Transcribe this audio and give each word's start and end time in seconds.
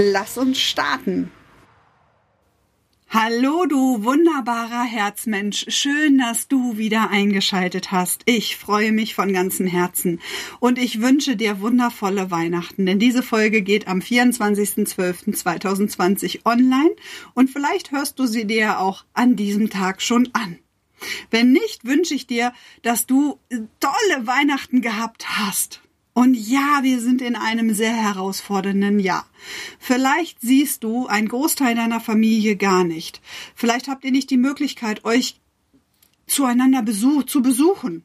Lass 0.00 0.38
uns 0.38 0.60
starten. 0.60 1.32
Hallo, 3.08 3.66
du 3.66 4.04
wunderbarer 4.04 4.84
Herzmensch. 4.84 5.66
Schön, 5.70 6.18
dass 6.18 6.46
du 6.46 6.78
wieder 6.78 7.10
eingeschaltet 7.10 7.90
hast. 7.90 8.22
Ich 8.24 8.56
freue 8.56 8.92
mich 8.92 9.16
von 9.16 9.32
ganzem 9.32 9.66
Herzen 9.66 10.20
und 10.60 10.78
ich 10.78 11.00
wünsche 11.00 11.34
dir 11.34 11.60
wundervolle 11.60 12.30
Weihnachten, 12.30 12.86
denn 12.86 13.00
diese 13.00 13.24
Folge 13.24 13.62
geht 13.62 13.88
am 13.88 13.98
24.12.2020 13.98 16.46
online 16.46 16.94
und 17.34 17.50
vielleicht 17.50 17.90
hörst 17.90 18.20
du 18.20 18.26
sie 18.26 18.46
dir 18.46 18.78
auch 18.78 19.04
an 19.14 19.34
diesem 19.34 19.68
Tag 19.68 20.00
schon 20.00 20.28
an. 20.32 20.60
Wenn 21.32 21.50
nicht, 21.50 21.84
wünsche 21.84 22.14
ich 22.14 22.28
dir, 22.28 22.52
dass 22.82 23.06
du 23.06 23.40
tolle 23.80 24.28
Weihnachten 24.28 24.80
gehabt 24.80 25.40
hast. 25.40 25.80
Und 26.18 26.34
ja, 26.34 26.80
wir 26.82 27.00
sind 27.00 27.22
in 27.22 27.36
einem 27.36 27.72
sehr 27.72 27.94
herausfordernden 27.94 28.98
Jahr. 28.98 29.24
Vielleicht 29.78 30.40
siehst 30.40 30.82
du 30.82 31.06
einen 31.06 31.28
Großteil 31.28 31.76
deiner 31.76 32.00
Familie 32.00 32.56
gar 32.56 32.82
nicht. 32.82 33.20
Vielleicht 33.54 33.86
habt 33.86 34.04
ihr 34.04 34.10
nicht 34.10 34.28
die 34.30 34.36
Möglichkeit, 34.36 35.04
euch 35.04 35.36
zueinander 36.26 36.82
besuch 36.82 37.26
zu 37.26 37.40
besuchen. 37.40 38.04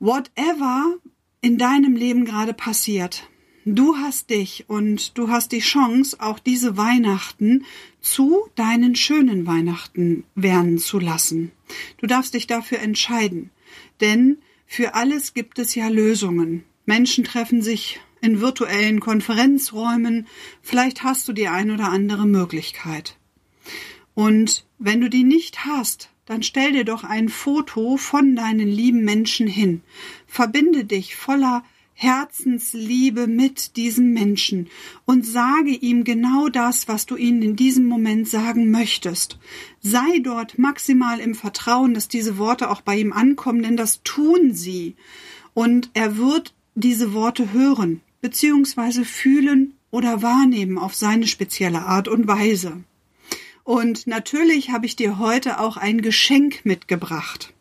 Whatever 0.00 0.96
in 1.40 1.58
deinem 1.58 1.94
Leben 1.94 2.24
gerade 2.24 2.54
passiert, 2.54 3.28
du 3.64 3.98
hast 3.98 4.30
dich 4.30 4.64
und 4.66 5.16
du 5.16 5.28
hast 5.28 5.52
die 5.52 5.60
Chance, 5.60 6.16
auch 6.18 6.40
diese 6.40 6.76
Weihnachten 6.76 7.64
zu 8.00 8.48
deinen 8.56 8.96
schönen 8.96 9.46
Weihnachten 9.46 10.24
werden 10.34 10.78
zu 10.78 10.98
lassen. 10.98 11.52
Du 11.98 12.08
darfst 12.08 12.34
dich 12.34 12.48
dafür 12.48 12.80
entscheiden, 12.80 13.50
denn 14.00 14.38
für 14.66 14.94
alles 14.94 15.34
gibt 15.34 15.60
es 15.60 15.76
ja 15.76 15.86
Lösungen. 15.86 16.64
Menschen 16.84 17.24
treffen 17.24 17.62
sich 17.62 18.00
in 18.20 18.40
virtuellen 18.40 19.00
Konferenzräumen. 19.00 20.26
Vielleicht 20.62 21.02
hast 21.02 21.28
du 21.28 21.32
die 21.32 21.48
ein 21.48 21.70
oder 21.70 21.90
andere 21.90 22.26
Möglichkeit. 22.26 23.16
Und 24.14 24.66
wenn 24.78 25.00
du 25.00 25.08
die 25.08 25.24
nicht 25.24 25.64
hast, 25.64 26.10
dann 26.26 26.42
stell 26.42 26.72
dir 26.72 26.84
doch 26.84 27.04
ein 27.04 27.28
Foto 27.28 27.96
von 27.96 28.36
deinen 28.36 28.68
lieben 28.68 29.04
Menschen 29.04 29.46
hin. 29.46 29.82
Verbinde 30.26 30.84
dich 30.84 31.16
voller 31.16 31.64
Herzensliebe 31.94 33.26
mit 33.26 33.76
diesem 33.76 34.12
Menschen 34.12 34.68
und 35.04 35.26
sage 35.26 35.70
ihm 35.70 36.04
genau 36.04 36.48
das, 36.48 36.88
was 36.88 37.06
du 37.06 37.16
ihnen 37.16 37.42
in 37.42 37.56
diesem 37.56 37.86
Moment 37.86 38.28
sagen 38.28 38.70
möchtest. 38.70 39.38
Sei 39.80 40.18
dort 40.20 40.58
maximal 40.58 41.20
im 41.20 41.34
Vertrauen, 41.34 41.94
dass 41.94 42.08
diese 42.08 42.38
Worte 42.38 42.70
auch 42.70 42.80
bei 42.80 42.96
ihm 42.96 43.12
ankommen, 43.12 43.62
denn 43.62 43.76
das 43.76 44.02
tun 44.02 44.52
sie. 44.52 44.96
Und 45.54 45.90
er 45.94 46.16
wird 46.16 46.54
diese 46.74 47.12
Worte 47.12 47.52
hören, 47.52 48.00
beziehungsweise 48.20 49.04
fühlen 49.04 49.74
oder 49.90 50.22
wahrnehmen 50.22 50.78
auf 50.78 50.94
seine 50.94 51.26
spezielle 51.26 51.82
Art 51.82 52.08
und 52.08 52.26
Weise. 52.26 52.82
Und 53.64 54.06
natürlich 54.06 54.70
habe 54.70 54.86
ich 54.86 54.96
dir 54.96 55.18
heute 55.18 55.60
auch 55.60 55.76
ein 55.76 56.02
Geschenk 56.02 56.64
mitgebracht. 56.64 57.52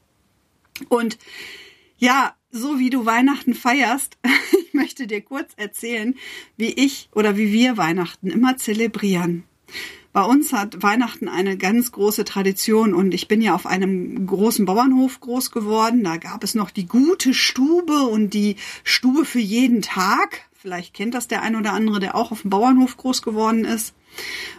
Und 0.89 1.17
ja, 1.97 2.35
so 2.49 2.79
wie 2.79 2.89
du 2.89 3.05
Weihnachten 3.05 3.53
feierst, 3.53 4.17
ich 4.59 4.73
möchte 4.73 5.07
dir 5.07 5.21
kurz 5.21 5.53
erzählen, 5.55 6.15
wie 6.57 6.71
ich 6.71 7.09
oder 7.13 7.37
wie 7.37 7.51
wir 7.51 7.77
Weihnachten 7.77 8.29
immer 8.29 8.57
zelebrieren. 8.57 9.43
Bei 10.13 10.23
uns 10.23 10.51
hat 10.51 10.83
Weihnachten 10.83 11.29
eine 11.29 11.57
ganz 11.57 11.93
große 11.93 12.25
Tradition 12.25 12.93
und 12.93 13.13
ich 13.13 13.29
bin 13.29 13.41
ja 13.41 13.55
auf 13.55 13.65
einem 13.65 14.27
großen 14.27 14.65
Bauernhof 14.65 15.21
groß 15.21 15.51
geworden. 15.51 16.03
Da 16.03 16.17
gab 16.17 16.43
es 16.43 16.53
noch 16.53 16.69
die 16.69 16.85
gute 16.85 17.33
Stube 17.33 18.03
und 18.03 18.33
die 18.33 18.57
Stube 18.83 19.23
für 19.23 19.39
jeden 19.39 19.81
Tag. 19.81 20.49
Vielleicht 20.53 20.93
kennt 20.93 21.13
das 21.13 21.29
der 21.29 21.41
ein 21.43 21.55
oder 21.55 21.71
andere, 21.71 22.01
der 22.01 22.15
auch 22.15 22.31
auf 22.31 22.41
dem 22.41 22.49
Bauernhof 22.49 22.97
groß 22.97 23.21
geworden 23.21 23.63
ist. 23.63 23.95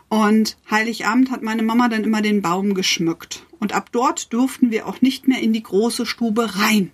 Und 0.08 0.56
Heiligabend 0.70 1.30
hat 1.30 1.42
meine 1.42 1.62
Mama 1.62 1.88
dann 1.88 2.04
immer 2.04 2.22
den 2.22 2.40
Baum 2.40 2.72
geschmückt. 2.72 3.44
Und 3.60 3.74
ab 3.74 3.90
dort 3.92 4.32
durften 4.32 4.70
wir 4.70 4.86
auch 4.86 5.02
nicht 5.02 5.28
mehr 5.28 5.40
in 5.40 5.52
die 5.52 5.62
große 5.62 6.06
Stube 6.06 6.56
rein. 6.56 6.90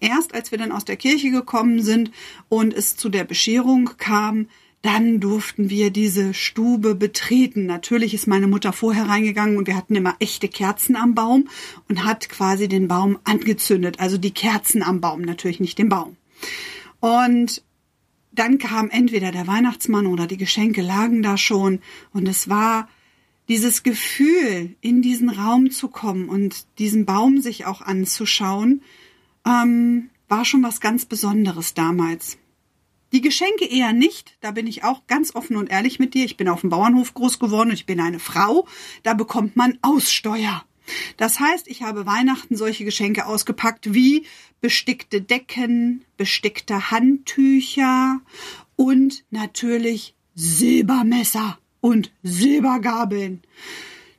Erst 0.00 0.34
als 0.34 0.50
wir 0.50 0.58
dann 0.58 0.72
aus 0.72 0.84
der 0.84 0.96
Kirche 0.96 1.30
gekommen 1.30 1.80
sind 1.82 2.10
und 2.48 2.74
es 2.74 2.96
zu 2.96 3.08
der 3.08 3.24
Bescherung 3.24 3.90
kam, 3.96 4.48
dann 4.82 5.20
durften 5.20 5.70
wir 5.70 5.90
diese 5.90 6.34
Stube 6.34 6.96
betreten. 6.96 7.66
Natürlich 7.66 8.14
ist 8.14 8.26
meine 8.26 8.48
Mutter 8.48 8.72
vorher 8.72 9.08
reingegangen 9.08 9.56
und 9.56 9.68
wir 9.68 9.76
hatten 9.76 9.94
immer 9.94 10.16
echte 10.18 10.48
Kerzen 10.48 10.96
am 10.96 11.14
Baum 11.14 11.48
und 11.88 12.04
hat 12.04 12.28
quasi 12.28 12.66
den 12.66 12.88
Baum 12.88 13.18
angezündet. 13.22 14.00
Also 14.00 14.18
die 14.18 14.32
Kerzen 14.32 14.82
am 14.82 15.00
Baum, 15.00 15.22
natürlich 15.22 15.60
nicht 15.60 15.78
den 15.78 15.88
Baum. 15.88 16.16
Und 16.98 17.62
dann 18.32 18.58
kam 18.58 18.90
entweder 18.90 19.30
der 19.30 19.46
Weihnachtsmann 19.46 20.06
oder 20.06 20.26
die 20.26 20.36
Geschenke 20.36 20.82
lagen 20.82 21.22
da 21.22 21.36
schon 21.36 21.80
und 22.12 22.26
es 22.26 22.48
war 22.48 22.88
dieses 23.48 23.82
Gefühl, 23.82 24.74
in 24.80 25.02
diesen 25.02 25.28
Raum 25.28 25.70
zu 25.70 25.88
kommen 25.88 26.28
und 26.28 26.64
diesen 26.78 27.04
Baum 27.04 27.40
sich 27.40 27.66
auch 27.66 27.82
anzuschauen, 27.82 28.82
ähm, 29.46 30.10
war 30.28 30.44
schon 30.44 30.62
was 30.62 30.80
ganz 30.80 31.04
Besonderes 31.04 31.74
damals. 31.74 32.38
Die 33.12 33.20
Geschenke 33.20 33.66
eher 33.66 33.92
nicht. 33.92 34.36
Da 34.40 34.50
bin 34.50 34.66
ich 34.66 34.84
auch 34.84 35.06
ganz 35.06 35.34
offen 35.34 35.56
und 35.56 35.70
ehrlich 35.70 35.98
mit 35.98 36.14
dir. 36.14 36.24
Ich 36.24 36.36
bin 36.36 36.48
auf 36.48 36.62
dem 36.62 36.70
Bauernhof 36.70 37.14
groß 37.14 37.38
geworden 37.38 37.68
und 37.68 37.74
ich 37.74 37.86
bin 37.86 38.00
eine 38.00 38.18
Frau. 38.18 38.66
Da 39.02 39.14
bekommt 39.14 39.54
man 39.54 39.78
Aussteuer. 39.82 40.64
Das 41.16 41.38
heißt, 41.38 41.68
ich 41.68 41.82
habe 41.82 42.06
Weihnachten 42.06 42.56
solche 42.56 42.84
Geschenke 42.84 43.26
ausgepackt 43.26 43.94
wie 43.94 44.26
bestickte 44.60 45.20
Decken, 45.20 46.04
bestickte 46.16 46.90
Handtücher 46.90 48.20
und 48.76 49.24
natürlich 49.30 50.14
Silbermesser 50.34 51.58
und 51.80 52.10
Silbergabeln. 52.22 53.42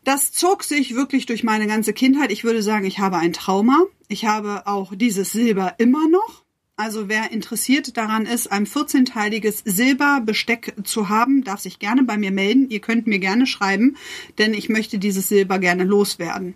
Das 0.04 0.32
zog 0.32 0.64
sich 0.64 0.96
wirklich 0.96 1.26
durch 1.26 1.44
meine 1.44 1.66
ganze 1.66 1.94
Kindheit. 1.94 2.32
Ich 2.32 2.44
würde 2.44 2.62
sagen, 2.62 2.86
ich 2.86 3.00
habe 3.00 3.18
ein 3.18 3.34
Trauma. 3.34 3.84
Ich 4.08 4.26
habe 4.26 4.68
auch 4.68 4.94
dieses 4.96 5.32
Silber 5.32 5.76
immer 5.78 6.08
noch. 6.10 6.44
Also 6.76 7.08
wer 7.08 7.32
interessiert 7.32 7.98
daran 7.98 8.26
ist, 8.26 8.52
ein 8.52 8.66
14-teiliges 8.66 9.62
Silberbesteck 9.64 10.74
zu 10.84 11.08
haben, 11.08 11.44
darf 11.44 11.60
sich 11.60 11.78
gerne 11.78 12.02
bei 12.04 12.18
mir 12.18 12.32
melden. 12.32 12.68
Ihr 12.70 12.80
könnt 12.80 13.06
mir 13.06 13.20
gerne 13.20 13.46
schreiben, 13.46 13.96
denn 14.40 14.56
ich 14.56 14.70
möchte 14.70 14.98
dieses 14.98 15.30
Silber 15.30 15.60
gerne 15.60 15.84
loswerden. 15.84 16.56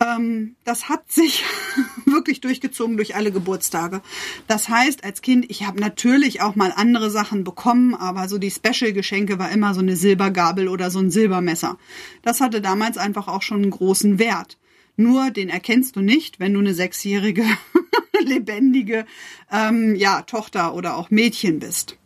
Ähm, 0.00 0.56
das 0.64 0.88
hat 0.88 1.12
sich 1.12 1.44
wirklich 2.06 2.40
durchgezogen 2.40 2.96
durch 2.96 3.14
alle 3.14 3.30
Geburtstage. 3.30 4.02
Das 4.48 4.68
heißt, 4.68 5.04
als 5.04 5.22
Kind, 5.22 5.48
ich 5.48 5.64
habe 5.64 5.78
natürlich 5.78 6.42
auch 6.42 6.56
mal 6.56 6.72
andere 6.74 7.10
Sachen 7.10 7.44
bekommen, 7.44 7.94
aber 7.94 8.28
so 8.28 8.38
die 8.38 8.50
Special-Geschenke 8.50 9.38
war 9.38 9.52
immer 9.52 9.74
so 9.74 9.80
eine 9.80 9.94
Silbergabel 9.94 10.66
oder 10.66 10.90
so 10.90 10.98
ein 10.98 11.12
Silbermesser. 11.12 11.78
Das 12.22 12.40
hatte 12.40 12.60
damals 12.60 12.98
einfach 12.98 13.28
auch 13.28 13.42
schon 13.42 13.62
einen 13.62 13.70
großen 13.70 14.18
Wert. 14.18 14.58
Nur 14.96 15.30
den 15.30 15.50
erkennst 15.50 15.94
du 15.94 16.00
nicht, 16.00 16.40
wenn 16.40 16.54
du 16.54 16.60
eine 16.60 16.74
sechsjährige 16.74 17.44
lebendige 18.24 19.06
ähm, 19.50 19.94
ja, 19.94 20.22
Tochter 20.22 20.74
oder 20.74 20.96
auch 20.96 21.10
Mädchen 21.10 21.58
bist. 21.58 21.96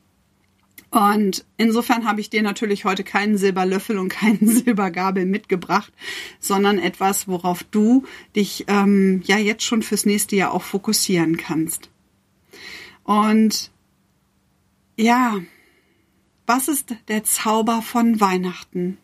Und 0.94 1.44
insofern 1.56 2.06
habe 2.06 2.20
ich 2.20 2.30
dir 2.30 2.42
natürlich 2.42 2.84
heute 2.84 3.02
keinen 3.02 3.36
Silberlöffel 3.36 3.98
und 3.98 4.10
keinen 4.10 4.46
Silbergabel 4.64 5.26
mitgebracht, 5.26 5.92
sondern 6.38 6.78
etwas, 6.78 7.26
worauf 7.26 7.64
du 7.64 8.04
dich 8.36 8.66
ähm, 8.68 9.20
ja 9.24 9.36
jetzt 9.36 9.64
schon 9.64 9.82
fürs 9.82 10.06
nächste 10.06 10.36
Jahr 10.36 10.52
auch 10.52 10.62
fokussieren 10.62 11.36
kannst. 11.36 11.90
Und 13.02 13.72
ja, 14.96 15.40
was 16.46 16.68
ist 16.68 16.94
der 17.08 17.24
Zauber 17.24 17.82
von 17.82 18.20
Weihnachten? 18.20 18.98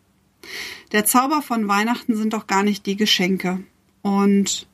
Der 0.93 1.03
Zauber 1.03 1.41
von 1.41 1.67
Weihnachten 1.67 2.15
sind 2.15 2.31
doch 2.31 2.47
gar 2.47 2.63
nicht 2.63 2.85
die 2.85 2.95
Geschenke. 2.95 3.63
Und 4.01 4.67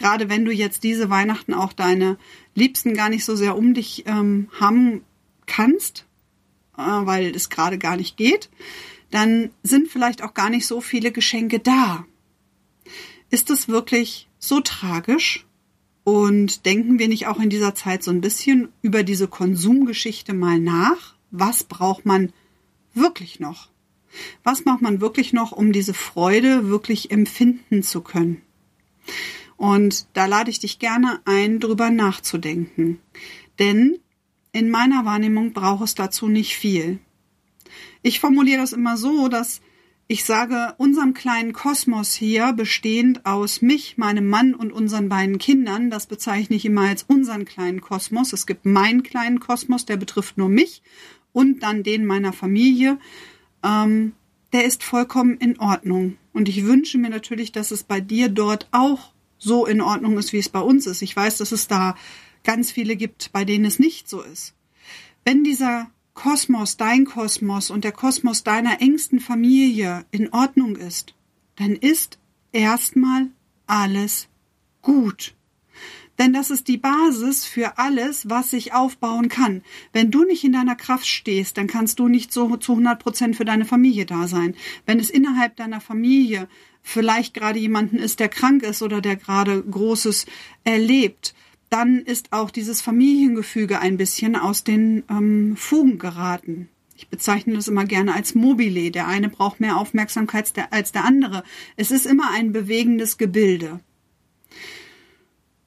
gerade 0.00 0.30
wenn 0.30 0.46
du 0.46 0.50
jetzt 0.50 0.82
diese 0.82 1.10
Weihnachten 1.10 1.52
auch 1.52 1.74
deine 1.74 2.16
Liebsten 2.54 2.94
gar 2.94 3.10
nicht 3.10 3.24
so 3.24 3.36
sehr 3.36 3.56
um 3.56 3.74
dich 3.74 4.04
ähm, 4.06 4.48
haben 4.58 5.02
kannst, 5.44 6.06
äh, 6.78 6.80
weil 6.80 7.36
es 7.36 7.50
gerade 7.50 7.76
gar 7.76 7.96
nicht 7.96 8.16
geht, 8.16 8.48
dann 9.10 9.50
sind 9.62 9.88
vielleicht 9.88 10.22
auch 10.22 10.32
gar 10.32 10.48
nicht 10.48 10.66
so 10.66 10.80
viele 10.80 11.12
Geschenke 11.12 11.58
da. 11.58 12.06
Ist 13.28 13.50
es 13.50 13.68
wirklich 13.68 14.28
so 14.38 14.60
tragisch? 14.60 15.46
Und 16.02 16.64
denken 16.64 16.98
wir 16.98 17.08
nicht 17.08 17.26
auch 17.26 17.38
in 17.38 17.50
dieser 17.50 17.74
Zeit 17.74 18.02
so 18.02 18.10
ein 18.10 18.22
bisschen 18.22 18.70
über 18.80 19.02
diese 19.02 19.28
Konsumgeschichte 19.28 20.32
mal 20.32 20.58
nach? 20.58 21.14
Was 21.30 21.62
braucht 21.62 22.06
man 22.06 22.32
wirklich 22.94 23.38
noch? 23.38 23.68
Was 24.42 24.64
macht 24.64 24.80
man 24.80 25.02
wirklich 25.02 25.34
noch, 25.34 25.52
um 25.52 25.72
diese 25.72 25.92
Freude 25.92 26.68
wirklich 26.68 27.10
empfinden 27.10 27.82
zu 27.82 28.00
können? 28.00 28.40
Und 29.60 30.06
da 30.14 30.24
lade 30.24 30.50
ich 30.50 30.58
dich 30.58 30.78
gerne 30.78 31.20
ein, 31.26 31.60
drüber 31.60 31.90
nachzudenken. 31.90 32.98
Denn 33.58 33.98
in 34.52 34.70
meiner 34.70 35.04
Wahrnehmung 35.04 35.52
braucht 35.52 35.84
es 35.84 35.94
dazu 35.94 36.28
nicht 36.28 36.56
viel. 36.56 36.98
Ich 38.00 38.20
formuliere 38.20 38.62
das 38.62 38.72
immer 38.72 38.96
so, 38.96 39.28
dass 39.28 39.60
ich 40.06 40.24
sage, 40.24 40.74
unserem 40.78 41.12
kleinen 41.12 41.52
Kosmos 41.52 42.14
hier, 42.14 42.54
bestehend 42.54 43.26
aus 43.26 43.60
mich, 43.60 43.98
meinem 43.98 44.30
Mann 44.30 44.54
und 44.54 44.72
unseren 44.72 45.10
beiden 45.10 45.36
Kindern, 45.36 45.90
das 45.90 46.06
bezeichne 46.06 46.56
ich 46.56 46.64
immer 46.64 46.88
als 46.88 47.02
unseren 47.02 47.44
kleinen 47.44 47.82
Kosmos. 47.82 48.32
Es 48.32 48.46
gibt 48.46 48.64
meinen 48.64 49.02
kleinen 49.02 49.40
Kosmos, 49.40 49.84
der 49.84 49.98
betrifft 49.98 50.38
nur 50.38 50.48
mich 50.48 50.82
und 51.34 51.62
dann 51.62 51.82
den 51.82 52.06
meiner 52.06 52.32
Familie. 52.32 52.98
Ähm, 53.62 54.12
der 54.54 54.64
ist 54.64 54.82
vollkommen 54.82 55.36
in 55.36 55.60
Ordnung. 55.60 56.16
Und 56.32 56.48
ich 56.48 56.64
wünsche 56.64 56.96
mir 56.96 57.10
natürlich, 57.10 57.52
dass 57.52 57.70
es 57.70 57.84
bei 57.84 58.00
dir 58.00 58.30
dort 58.30 58.66
auch 58.72 59.12
so 59.40 59.66
in 59.66 59.80
Ordnung 59.80 60.16
ist, 60.18 60.32
wie 60.32 60.38
es 60.38 60.48
bei 60.48 60.60
uns 60.60 60.86
ist. 60.86 61.02
Ich 61.02 61.16
weiß, 61.16 61.38
dass 61.38 61.50
es 61.50 61.66
da 61.66 61.96
ganz 62.44 62.70
viele 62.70 62.94
gibt, 62.94 63.32
bei 63.32 63.44
denen 63.44 63.64
es 63.64 63.80
nicht 63.80 64.08
so 64.08 64.22
ist. 64.22 64.54
Wenn 65.24 65.42
dieser 65.42 65.90
Kosmos, 66.14 66.76
dein 66.76 67.04
Kosmos 67.06 67.70
und 67.70 67.82
der 67.82 67.92
Kosmos 67.92 68.44
deiner 68.44 68.80
engsten 68.80 69.20
Familie 69.20 70.04
in 70.10 70.32
Ordnung 70.32 70.76
ist, 70.76 71.14
dann 71.56 71.72
ist 71.72 72.18
erstmal 72.52 73.30
alles 73.66 74.28
gut. 74.82 75.34
Denn 76.20 76.34
das 76.34 76.50
ist 76.50 76.68
die 76.68 76.76
Basis 76.76 77.46
für 77.46 77.78
alles, 77.78 78.28
was 78.28 78.50
sich 78.50 78.74
aufbauen 78.74 79.30
kann. 79.30 79.62
Wenn 79.94 80.10
du 80.10 80.24
nicht 80.24 80.44
in 80.44 80.52
deiner 80.52 80.76
Kraft 80.76 81.06
stehst, 81.06 81.56
dann 81.56 81.66
kannst 81.66 81.98
du 81.98 82.08
nicht 82.08 82.30
so 82.30 82.58
zu 82.58 82.72
100 82.72 83.02
Prozent 83.02 83.36
für 83.36 83.46
deine 83.46 83.64
Familie 83.64 84.04
da 84.04 84.28
sein. 84.28 84.54
Wenn 84.84 85.00
es 85.00 85.08
innerhalb 85.08 85.56
deiner 85.56 85.80
Familie 85.80 86.46
vielleicht 86.82 87.32
gerade 87.32 87.58
jemanden 87.58 87.96
ist, 87.96 88.20
der 88.20 88.28
krank 88.28 88.64
ist 88.64 88.82
oder 88.82 89.00
der 89.00 89.16
gerade 89.16 89.62
Großes 89.62 90.26
erlebt, 90.62 91.34
dann 91.70 92.00
ist 92.00 92.34
auch 92.34 92.50
dieses 92.50 92.82
Familiengefüge 92.82 93.80
ein 93.80 93.96
bisschen 93.96 94.36
aus 94.36 94.62
den 94.62 95.04
ähm, 95.08 95.56
Fugen 95.56 95.98
geraten. 95.98 96.68
Ich 96.96 97.08
bezeichne 97.08 97.54
das 97.54 97.66
immer 97.66 97.86
gerne 97.86 98.12
als 98.12 98.34
Mobile. 98.34 98.90
Der 98.90 99.06
eine 99.06 99.30
braucht 99.30 99.58
mehr 99.58 99.78
Aufmerksamkeit 99.78 100.52
als 100.70 100.92
der 100.92 101.06
andere. 101.06 101.44
Es 101.78 101.90
ist 101.90 102.04
immer 102.04 102.30
ein 102.30 102.52
bewegendes 102.52 103.16
Gebilde. 103.16 103.80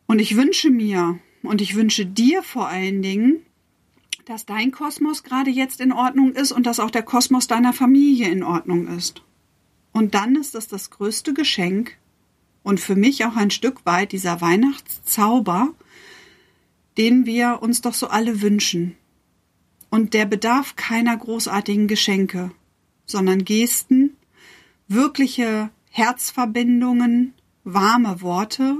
Und 0.06 0.20
ich 0.20 0.36
wünsche 0.36 0.70
mir 0.70 1.20
und 1.42 1.62
ich 1.62 1.76
wünsche 1.76 2.06
dir 2.06 2.44
vor 2.44 2.68
allen 2.68 3.02
Dingen, 3.02 3.46
dass 4.26 4.46
dein 4.46 4.72
Kosmos 4.72 5.24
gerade 5.24 5.50
jetzt 5.50 5.82
in 5.82 5.92
Ordnung 5.92 6.34
ist 6.34 6.52
und 6.52 6.66
dass 6.66 6.80
auch 6.80 6.92
der 6.92 7.04
Kosmos 7.04 7.48
deiner 7.48 7.74
Familie 7.74 8.30
in 8.30 8.44
Ordnung 8.44 8.88
ist. 8.88 9.22
Und 9.92 10.16
dann 10.16 10.36
ist 10.36 10.56
das 10.56 10.68
das 10.68 10.90
größte 10.90 11.34
Geschenk 11.34 11.98
und 12.64 12.80
für 12.80 12.96
mich 12.96 13.26
auch 13.26 13.36
ein 13.36 13.52
Stück 13.52 13.86
weit 13.86 14.12
dieser 14.12 14.42
Weihnachtszauber, 14.42 15.74
den 16.98 17.26
wir 17.26 17.60
uns 17.62 17.82
doch 17.82 17.94
so 17.94 18.08
alle 18.08 18.42
wünschen. 18.42 18.96
Und 19.90 20.14
der 20.14 20.26
bedarf 20.26 20.76
keiner 20.76 21.16
großartigen 21.16 21.88
Geschenke, 21.88 22.52
sondern 23.06 23.46
Gesten, 23.46 24.16
wirkliche 24.88 25.70
Herzverbindungen, 25.90 27.34
warme 27.64 28.22
Worte. 28.22 28.78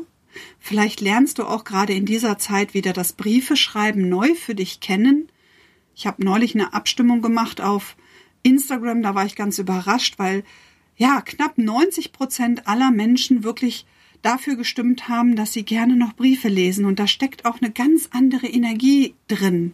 Vielleicht 0.60 1.02
lernst 1.02 1.40
du 1.40 1.44
auch 1.44 1.64
gerade 1.64 1.94
in 1.94 2.06
dieser 2.06 2.38
Zeit 2.38 2.74
wieder 2.74 2.94
das 2.94 3.14
Briefeschreiben 3.14 4.10
neu 4.10 4.36
für 4.36 4.56
dich 4.56 4.80
kennen. 4.80 5.30
Ich 5.96 6.08
habe 6.08 6.24
neulich 6.24 6.56
eine 6.56 6.74
Abstimmung 6.74 7.22
gemacht 7.22 7.62
auf 7.62 7.96
Instagram, 8.44 9.02
da 9.02 9.16
war 9.16 9.26
ich 9.26 9.36
ganz 9.36 9.58
überrascht, 9.60 10.16
weil 10.18 10.44
ja 10.98 11.22
knapp 11.22 11.58
90 11.58 12.12
Prozent 12.12 12.68
aller 12.68 12.92
Menschen 12.92 13.44
wirklich 13.44 13.86
dafür 14.22 14.56
gestimmt 14.56 15.10
haben, 15.10 15.36
dass 15.36 15.54
sie 15.54 15.64
gerne 15.64 15.96
noch 15.96 16.14
Briefe 16.14 16.48
lesen 16.48 16.86
und 16.86 16.98
da 16.98 17.08
steckt 17.08 17.46
auch 17.46 17.62
eine 17.62 17.72
ganz 17.72 18.10
andere 18.12 18.48
Energie 18.48 19.16
drin. 19.28 19.74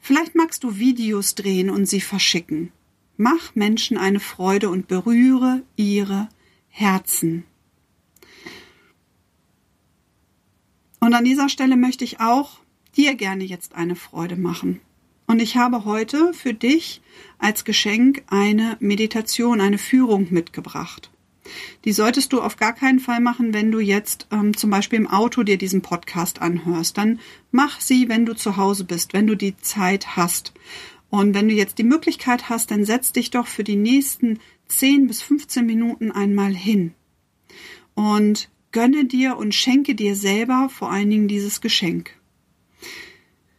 Vielleicht 0.00 0.34
magst 0.34 0.62
du 0.64 0.76
Videos 0.78 1.34
drehen 1.34 1.70
und 1.70 1.86
sie 1.86 2.00
verschicken. 2.00 2.70
Mach 3.16 3.54
Menschen 3.54 3.96
eine 3.96 4.20
Freude 4.20 4.68
und 4.68 4.88
berühre 4.88 5.62
ihre 5.76 6.28
Herzen. 6.68 7.44
Und 11.06 11.14
an 11.14 11.24
dieser 11.24 11.48
Stelle 11.48 11.76
möchte 11.76 12.02
ich 12.02 12.18
auch 12.18 12.58
dir 12.96 13.14
gerne 13.14 13.44
jetzt 13.44 13.76
eine 13.76 13.94
Freude 13.94 14.34
machen. 14.34 14.80
Und 15.28 15.40
ich 15.40 15.56
habe 15.56 15.84
heute 15.84 16.34
für 16.34 16.52
dich 16.52 17.00
als 17.38 17.64
Geschenk 17.64 18.24
eine 18.26 18.76
Meditation, 18.80 19.60
eine 19.60 19.78
Führung 19.78 20.26
mitgebracht. 20.30 21.12
Die 21.84 21.92
solltest 21.92 22.32
du 22.32 22.40
auf 22.40 22.56
gar 22.56 22.72
keinen 22.72 22.98
Fall 22.98 23.20
machen, 23.20 23.54
wenn 23.54 23.70
du 23.70 23.78
jetzt 23.78 24.26
ähm, 24.32 24.56
zum 24.56 24.70
Beispiel 24.70 24.98
im 24.98 25.06
Auto 25.06 25.44
dir 25.44 25.58
diesen 25.58 25.80
Podcast 25.80 26.42
anhörst. 26.42 26.98
Dann 26.98 27.20
mach 27.52 27.80
sie, 27.80 28.08
wenn 28.08 28.26
du 28.26 28.34
zu 28.34 28.56
Hause 28.56 28.82
bist, 28.82 29.12
wenn 29.12 29.28
du 29.28 29.36
die 29.36 29.56
Zeit 29.58 30.16
hast. 30.16 30.54
Und 31.08 31.34
wenn 31.34 31.46
du 31.46 31.54
jetzt 31.54 31.78
die 31.78 31.84
Möglichkeit 31.84 32.48
hast, 32.48 32.72
dann 32.72 32.84
setz 32.84 33.12
dich 33.12 33.30
doch 33.30 33.46
für 33.46 33.62
die 33.62 33.76
nächsten 33.76 34.40
10 34.66 35.06
bis 35.06 35.22
15 35.22 35.64
Minuten 35.64 36.10
einmal 36.10 36.52
hin. 36.52 36.94
Und 37.94 38.48
gönne 38.76 39.06
dir 39.06 39.38
und 39.38 39.54
schenke 39.54 39.94
dir 39.94 40.14
selber 40.14 40.68
vor 40.68 40.92
allen 40.92 41.08
Dingen 41.08 41.28
dieses 41.28 41.62
Geschenk. 41.62 42.10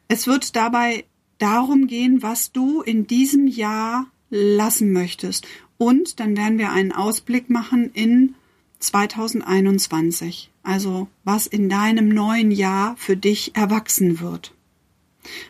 Es 0.08 0.28
wird 0.28 0.56
dabei 0.56 1.06
darum 1.40 1.88
gehen, 1.88 2.22
was 2.22 2.52
du 2.52 2.84
in 2.84 3.08
diesem 3.08 3.48
Jahr 3.48 4.12
lassen 4.30 4.94
möchtest. 4.94 5.48
Und 5.80 6.20
dann 6.20 6.38
werden 6.38 6.60
wir 6.60 6.72
einen 6.72 6.92
Ausblick 6.92 7.50
machen 7.50 7.90
in 7.96 8.36
2021. 8.78 10.52
Also 10.62 11.08
was 11.24 11.48
in 11.48 11.68
deinem 11.68 12.10
neuen 12.10 12.52
Jahr 12.52 12.96
für 12.98 13.18
dich 13.18 13.56
erwachsen 13.56 14.20
wird. 14.20 14.54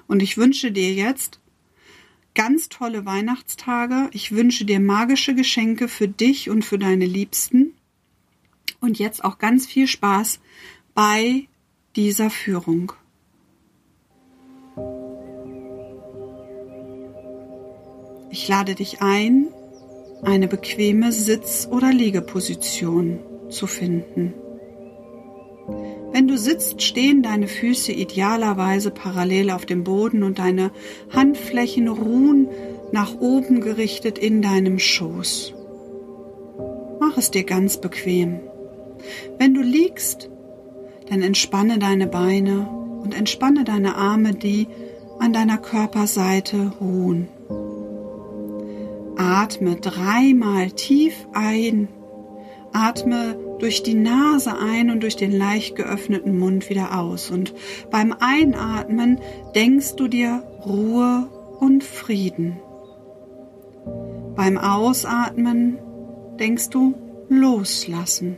Und 0.07 0.23
ich 0.23 0.37
wünsche 0.37 0.71
dir 0.71 0.93
jetzt 0.93 1.41
ganz 2.35 2.69
tolle 2.69 3.05
Weihnachtstage. 3.05 4.09
Ich 4.13 4.31
wünsche 4.31 4.63
dir 4.63 4.79
magische 4.79 5.35
Geschenke 5.35 5.89
für 5.89 6.07
dich 6.07 6.49
und 6.49 6.63
für 6.63 6.79
deine 6.79 7.05
Liebsten. 7.05 7.73
Und 8.79 8.99
jetzt 8.99 9.23
auch 9.23 9.37
ganz 9.37 9.65
viel 9.65 9.87
Spaß 9.87 10.39
bei 10.93 11.47
dieser 11.95 12.29
Führung. 12.29 12.93
Ich 18.29 18.47
lade 18.47 18.75
dich 18.75 19.01
ein, 19.01 19.47
eine 20.21 20.47
bequeme 20.47 21.11
Sitz- 21.11 21.67
oder 21.71 21.91
Liegeposition 21.91 23.19
zu 23.49 23.67
finden. 23.67 24.33
Wenn 26.11 26.27
du 26.27 26.37
sitzt, 26.37 26.81
stehen 26.81 27.21
deine 27.21 27.47
Füße 27.47 27.91
idealerweise 27.91 28.91
parallel 28.91 29.51
auf 29.51 29.65
dem 29.65 29.83
Boden 29.83 30.23
und 30.23 30.39
deine 30.39 30.71
Handflächen 31.11 31.87
ruhen 31.87 32.47
nach 32.91 33.19
oben 33.19 33.61
gerichtet 33.61 34.17
in 34.17 34.41
deinem 34.41 34.79
Schoß. 34.79 35.53
Mach 36.99 37.17
es 37.17 37.31
dir 37.31 37.43
ganz 37.43 37.79
bequem. 37.79 38.39
Wenn 39.37 39.53
du 39.53 39.61
liegst, 39.61 40.29
dann 41.09 41.21
entspanne 41.21 41.79
deine 41.79 42.07
Beine 42.07 42.67
und 43.01 43.17
entspanne 43.17 43.63
deine 43.63 43.95
Arme, 43.95 44.33
die 44.33 44.67
an 45.19 45.33
deiner 45.33 45.57
Körperseite 45.57 46.73
ruhen. 46.79 47.27
Atme 49.17 49.75
dreimal 49.77 50.71
tief 50.71 51.27
ein. 51.33 51.87
Atme 52.71 53.35
durch 53.59 53.81
die 53.81 53.95
Nase 53.95 54.57
ein 54.59 54.91
und 54.91 55.01
durch 55.01 55.15
den 55.15 55.31
leicht 55.31 55.75
geöffneten 55.75 56.37
Mund 56.37 56.69
wieder 56.69 56.99
aus. 56.99 57.31
Und 57.31 57.53
beim 57.89 58.13
Einatmen 58.19 59.19
denkst 59.55 59.95
du 59.95 60.07
dir 60.07 60.43
Ruhe 60.65 61.29
und 61.59 61.83
Frieden. 61.83 62.59
Beim 64.35 64.57
Ausatmen 64.57 65.79
denkst 66.39 66.69
du 66.69 66.93
Loslassen. 67.29 68.37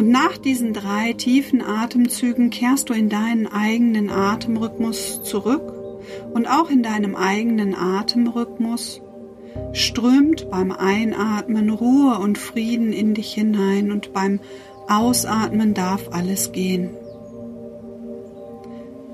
Und 0.00 0.08
nach 0.08 0.38
diesen 0.38 0.72
drei 0.72 1.12
tiefen 1.12 1.60
Atemzügen 1.60 2.48
kehrst 2.48 2.88
du 2.88 2.94
in 2.94 3.10
deinen 3.10 3.46
eigenen 3.46 4.08
Atemrhythmus 4.08 5.22
zurück 5.24 5.74
und 6.32 6.46
auch 6.46 6.70
in 6.70 6.82
deinem 6.82 7.14
eigenen 7.14 7.74
Atemrhythmus 7.74 9.02
strömt 9.74 10.48
beim 10.48 10.72
Einatmen 10.72 11.68
Ruhe 11.68 12.18
und 12.18 12.38
Frieden 12.38 12.94
in 12.94 13.12
dich 13.12 13.34
hinein 13.34 13.92
und 13.92 14.14
beim 14.14 14.40
Ausatmen 14.88 15.74
darf 15.74 16.08
alles 16.12 16.52
gehen. 16.52 16.88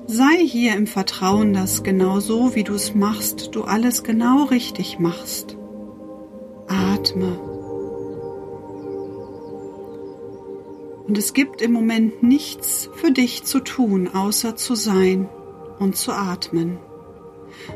Sei 0.07 0.37
hier 0.47 0.77
im 0.77 0.87
Vertrauen, 0.87 1.53
dass 1.53 1.83
genau 1.83 2.21
so, 2.21 2.55
wie 2.55 2.63
du 2.63 2.75
es 2.75 2.95
machst, 2.95 3.57
du 3.57 3.65
alles 3.65 4.05
genau 4.05 4.45
richtig 4.45 5.01
machst. 5.01 5.57
Atme. 6.69 7.56
Und 11.07 11.17
es 11.17 11.33
gibt 11.35 11.63
im 11.63 11.73
Moment 11.73 12.23
nichts 12.23 12.91
für 12.95 13.13
dich 13.13 13.45
zu 13.45 13.61
tun, 13.61 14.09
außer 14.13 14.57
zu 14.57 14.75
sein 14.75 15.29
und 15.79 15.97
zu 15.97 16.13
atmen. 16.13 16.79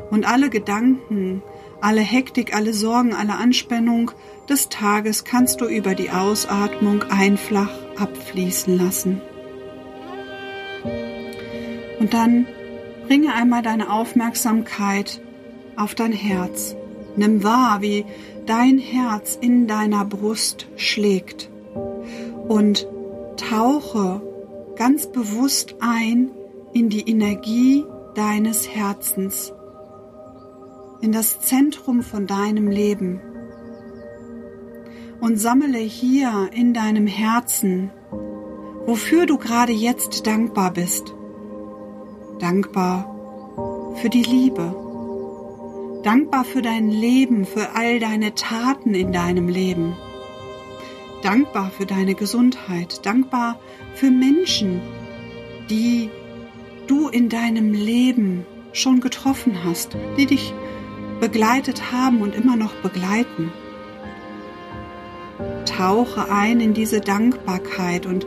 Und 0.09 0.25
alle 0.25 0.49
Gedanken, 0.49 1.41
alle 1.79 2.01
Hektik, 2.01 2.53
alle 2.55 2.73
Sorgen, 2.73 3.13
alle 3.13 3.35
Anspannung 3.35 4.11
des 4.49 4.69
Tages 4.69 5.23
kannst 5.23 5.61
du 5.61 5.65
über 5.65 5.95
die 5.95 6.09
Ausatmung 6.09 7.03
einfach 7.03 7.69
abfließen 7.95 8.77
lassen. 8.77 9.21
Und 11.99 12.13
dann 12.13 12.47
bringe 13.07 13.33
einmal 13.33 13.61
deine 13.61 13.91
Aufmerksamkeit 13.91 15.21
auf 15.77 15.95
dein 15.95 16.11
Herz. 16.11 16.75
Nimm 17.15 17.43
wahr, 17.43 17.81
wie 17.81 18.05
dein 18.45 18.77
Herz 18.77 19.37
in 19.39 19.67
deiner 19.67 20.05
Brust 20.05 20.67
schlägt 20.75 21.49
und 22.47 22.87
tauche 23.49 24.21
ganz 24.75 25.07
bewusst 25.07 25.75
ein 25.79 26.31
in 26.73 26.89
die 26.89 27.09
Energie 27.09 27.85
deines 28.15 28.69
Herzens, 28.69 29.53
in 31.01 31.11
das 31.11 31.41
Zentrum 31.41 32.01
von 32.01 32.27
deinem 32.27 32.67
Leben 32.67 33.21
und 35.19 35.37
sammle 35.39 35.77
hier 35.77 36.49
in 36.53 36.73
deinem 36.73 37.07
Herzen, 37.07 37.91
wofür 38.85 39.25
du 39.25 39.37
gerade 39.37 39.71
jetzt 39.73 40.25
dankbar 40.25 40.71
bist. 40.71 41.13
Dankbar 42.39 43.95
für 44.01 44.09
die 44.09 44.23
Liebe, 44.23 44.75
dankbar 46.03 46.43
für 46.43 46.61
dein 46.61 46.89
Leben, 46.89 47.45
für 47.45 47.75
all 47.75 47.99
deine 47.99 48.33
Taten 48.33 48.95
in 48.95 49.11
deinem 49.11 49.47
Leben, 49.47 49.95
dankbar 51.21 51.71
für 51.71 51.85
deine 51.85 52.15
Gesundheit, 52.15 53.05
dankbar 53.05 53.59
für 53.93 54.11
Menschen, 54.11 54.81
die 55.69 56.09
du 56.87 57.07
in 57.07 57.29
deinem 57.29 57.73
Leben 57.73 58.45
schon 58.73 58.99
getroffen 58.99 59.63
hast, 59.63 59.95
die 60.17 60.25
dich 60.25 60.53
begleitet 61.19 61.91
haben 61.91 62.21
und 62.21 62.35
immer 62.35 62.55
noch 62.55 62.73
begleiten. 62.75 63.51
Tauche 65.65 66.31
ein 66.31 66.59
in 66.59 66.73
diese 66.73 66.99
Dankbarkeit 66.99 68.05
und 68.05 68.25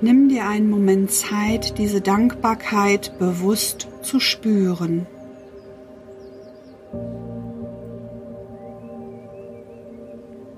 nimm 0.00 0.28
dir 0.28 0.46
einen 0.46 0.70
Moment 0.70 1.10
Zeit, 1.10 1.78
diese 1.78 2.00
Dankbarkeit 2.00 3.18
bewusst 3.18 3.88
zu 4.02 4.20
spüren. 4.20 5.06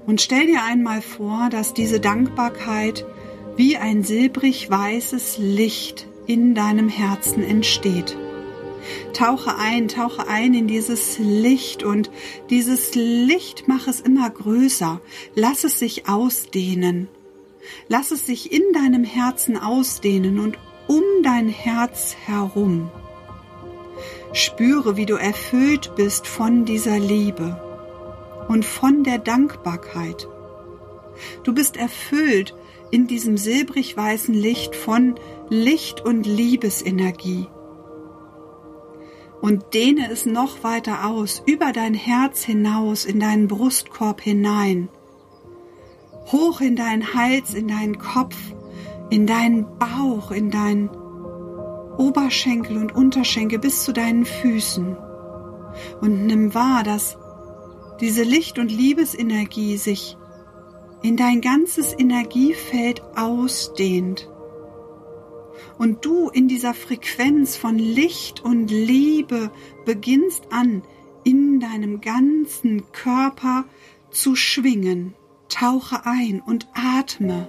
Und 0.06 0.20
stell 0.20 0.46
dir 0.46 0.62
einmal 0.62 1.02
vor, 1.02 1.48
dass 1.50 1.74
diese 1.74 1.98
Dankbarkeit 1.98 3.04
wie 3.56 3.76
ein 3.76 4.04
silbrig 4.04 4.70
weißes 4.70 5.38
Licht 5.38 6.06
in 6.26 6.54
deinem 6.54 6.88
Herzen 6.88 7.42
entsteht. 7.42 8.16
Tauche 9.12 9.56
ein, 9.56 9.88
tauche 9.88 10.28
ein 10.28 10.54
in 10.54 10.68
dieses 10.68 11.18
Licht 11.18 11.82
und 11.82 12.10
dieses 12.50 12.94
Licht 12.94 13.64
mach 13.66 13.88
es 13.88 14.00
immer 14.00 14.30
größer. 14.30 15.00
Lass 15.34 15.64
es 15.64 15.80
sich 15.80 16.08
ausdehnen. 16.08 17.08
Lass 17.88 18.12
es 18.12 18.26
sich 18.26 18.52
in 18.52 18.62
deinem 18.72 19.02
Herzen 19.02 19.56
ausdehnen 19.56 20.38
und 20.38 20.56
um 20.86 21.02
dein 21.24 21.48
Herz 21.48 22.14
herum. 22.26 22.90
Spüre, 24.32 24.96
wie 24.96 25.06
du 25.06 25.16
erfüllt 25.16 25.96
bist 25.96 26.28
von 26.28 26.64
dieser 26.64 27.00
Liebe 27.00 27.65
und 28.48 28.64
von 28.64 29.04
der 29.04 29.18
Dankbarkeit. 29.18 30.28
Du 31.44 31.54
bist 31.54 31.76
erfüllt 31.76 32.54
in 32.90 33.06
diesem 33.06 33.36
silbrig 33.36 33.96
weißen 33.96 34.34
Licht 34.34 34.76
von 34.76 35.14
Licht 35.48 36.00
und 36.00 36.26
Liebesenergie. 36.26 37.48
Und 39.40 39.74
dehne 39.74 40.10
es 40.10 40.26
noch 40.26 40.64
weiter 40.64 41.06
aus, 41.06 41.42
über 41.46 41.72
dein 41.72 41.94
Herz 41.94 42.42
hinaus, 42.42 43.04
in 43.04 43.20
deinen 43.20 43.48
Brustkorb 43.48 44.20
hinein, 44.20 44.88
hoch 46.32 46.60
in 46.60 46.74
deinen 46.74 47.14
Hals, 47.14 47.54
in 47.54 47.68
deinen 47.68 47.98
Kopf, 47.98 48.36
in 49.10 49.26
deinen 49.26 49.66
Bauch, 49.78 50.30
in 50.30 50.50
deinen 50.50 50.88
Oberschenkel 51.98 52.76
und 52.78 52.94
Unterschenkel 52.94 53.58
bis 53.58 53.84
zu 53.84 53.92
deinen 53.92 54.24
Füßen. 54.24 54.96
Und 56.00 56.26
nimm 56.26 56.54
wahr, 56.54 56.82
dass 56.82 57.18
diese 58.00 58.22
Licht- 58.22 58.58
und 58.58 58.70
Liebesenergie 58.70 59.76
sich 59.76 60.16
in 61.02 61.16
dein 61.16 61.40
ganzes 61.40 61.94
Energiefeld 61.98 63.02
ausdehnt 63.16 64.28
und 65.78 66.04
du 66.04 66.28
in 66.28 66.48
dieser 66.48 66.74
Frequenz 66.74 67.56
von 67.56 67.78
Licht 67.78 68.40
und 68.40 68.70
Liebe 68.70 69.50
beginnst 69.84 70.44
an, 70.50 70.82
in 71.24 71.60
deinem 71.60 72.00
ganzen 72.00 72.90
Körper 72.92 73.64
zu 74.10 74.36
schwingen. 74.36 75.14
Tauche 75.48 76.06
ein 76.06 76.40
und 76.40 76.68
atme. 76.74 77.48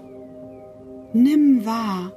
Nimm 1.13 1.65
wahr, 1.65 2.13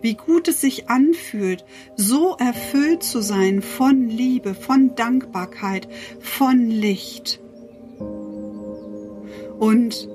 wie 0.00 0.14
gut 0.14 0.48
es 0.48 0.60
sich 0.60 0.88
anfühlt, 0.88 1.64
so 1.96 2.36
erfüllt 2.36 3.02
zu 3.02 3.22
sein 3.22 3.62
von 3.62 4.08
Liebe, 4.08 4.54
von 4.54 4.94
Dankbarkeit, 4.94 5.88
von 6.20 6.68
Licht. 6.68 7.41
Und 9.62 10.08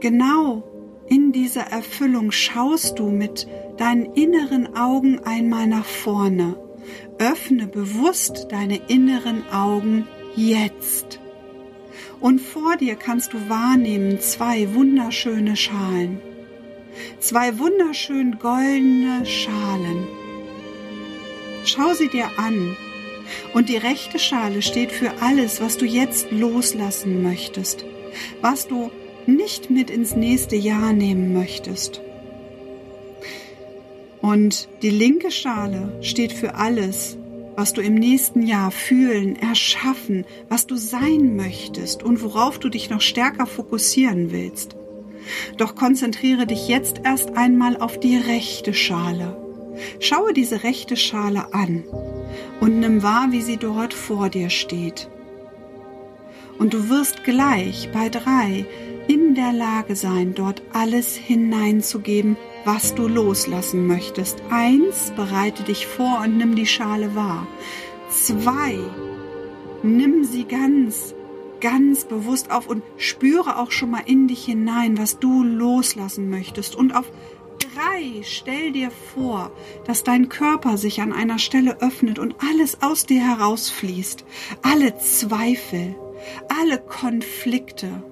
genau 0.00 0.62
in 1.08 1.32
dieser 1.32 1.62
Erfüllung 1.62 2.32
schaust 2.32 2.98
du 2.98 3.08
mit 3.08 3.48
deinen 3.78 4.12
inneren 4.12 4.76
Augen 4.76 5.20
einmal 5.20 5.66
nach 5.66 5.86
vorne. 5.86 6.56
Öffne 7.18 7.66
bewusst 7.66 8.48
deine 8.50 8.76
inneren 8.88 9.42
Augen 9.50 10.06
jetzt. 10.36 11.18
Und 12.20 12.42
vor 12.42 12.76
dir 12.76 12.94
kannst 12.94 13.32
du 13.32 13.38
wahrnehmen 13.48 14.20
zwei 14.20 14.74
wunderschöne 14.74 15.56
Schalen. 15.56 16.20
Zwei 17.20 17.58
wunderschön 17.58 18.38
goldene 18.38 19.24
Schalen. 19.24 20.06
Schau 21.64 21.94
sie 21.94 22.08
dir 22.08 22.26
an. 22.36 22.76
Und 23.54 23.70
die 23.70 23.78
rechte 23.78 24.18
Schale 24.18 24.60
steht 24.60 24.92
für 24.92 25.22
alles, 25.22 25.62
was 25.62 25.78
du 25.78 25.86
jetzt 25.86 26.30
loslassen 26.32 27.22
möchtest, 27.22 27.86
was 28.40 28.68
du 28.68 28.90
nicht 29.26 29.70
mit 29.70 29.90
ins 29.90 30.16
nächste 30.16 30.56
Jahr 30.56 30.92
nehmen 30.92 31.32
möchtest. 31.32 32.00
Und 34.20 34.68
die 34.82 34.90
linke 34.90 35.30
Schale 35.30 35.98
steht 36.02 36.32
für 36.32 36.54
alles, 36.54 37.16
was 37.56 37.74
du 37.74 37.82
im 37.82 37.94
nächsten 37.94 38.42
Jahr 38.42 38.70
fühlen, 38.70 39.36
erschaffen, 39.36 40.24
was 40.48 40.66
du 40.66 40.76
sein 40.76 41.36
möchtest 41.36 42.02
und 42.02 42.22
worauf 42.22 42.58
du 42.58 42.70
dich 42.70 42.88
noch 42.88 43.02
stärker 43.02 43.46
fokussieren 43.46 44.32
willst. 44.32 44.76
Doch 45.58 45.74
konzentriere 45.74 46.46
dich 46.46 46.68
jetzt 46.68 47.02
erst 47.04 47.36
einmal 47.36 47.76
auf 47.76 48.00
die 48.00 48.16
rechte 48.16 48.72
Schale. 48.72 49.36
Schaue 49.98 50.32
diese 50.32 50.62
rechte 50.62 50.96
Schale 50.96 51.52
an 51.52 51.84
und 52.60 52.80
nimm 52.80 53.02
wahr, 53.02 53.28
wie 53.30 53.42
sie 53.42 53.58
dort 53.58 53.92
vor 53.92 54.30
dir 54.30 54.48
steht. 54.48 55.09
Und 56.60 56.74
du 56.74 56.90
wirst 56.90 57.24
gleich 57.24 57.88
bei 57.90 58.10
drei 58.10 58.66
in 59.08 59.34
der 59.34 59.50
Lage 59.50 59.96
sein, 59.96 60.34
dort 60.34 60.60
alles 60.74 61.16
hineinzugeben, 61.16 62.36
was 62.66 62.94
du 62.94 63.08
loslassen 63.08 63.86
möchtest. 63.86 64.42
Eins, 64.50 65.10
bereite 65.16 65.62
dich 65.62 65.86
vor 65.86 66.20
und 66.22 66.36
nimm 66.36 66.54
die 66.54 66.66
Schale 66.66 67.14
wahr. 67.14 67.46
Zwei, 68.10 68.78
nimm 69.82 70.22
sie 70.24 70.44
ganz, 70.44 71.14
ganz 71.62 72.04
bewusst 72.04 72.50
auf 72.50 72.66
und 72.66 72.82
spüre 72.98 73.56
auch 73.56 73.70
schon 73.70 73.92
mal 73.92 74.02
in 74.04 74.28
dich 74.28 74.44
hinein, 74.44 74.98
was 74.98 75.18
du 75.18 75.42
loslassen 75.42 76.28
möchtest. 76.28 76.76
Und 76.76 76.94
auf 76.94 77.10
drei, 77.58 78.20
stell 78.22 78.72
dir 78.72 78.90
vor, 79.14 79.50
dass 79.86 80.04
dein 80.04 80.28
Körper 80.28 80.76
sich 80.76 81.00
an 81.00 81.14
einer 81.14 81.38
Stelle 81.38 81.80
öffnet 81.80 82.18
und 82.18 82.34
alles 82.50 82.82
aus 82.82 83.06
dir 83.06 83.26
herausfließt. 83.26 84.26
Alle 84.60 84.98
Zweifel, 84.98 85.94
alle 86.48 86.78
Konflikte, 86.78 88.02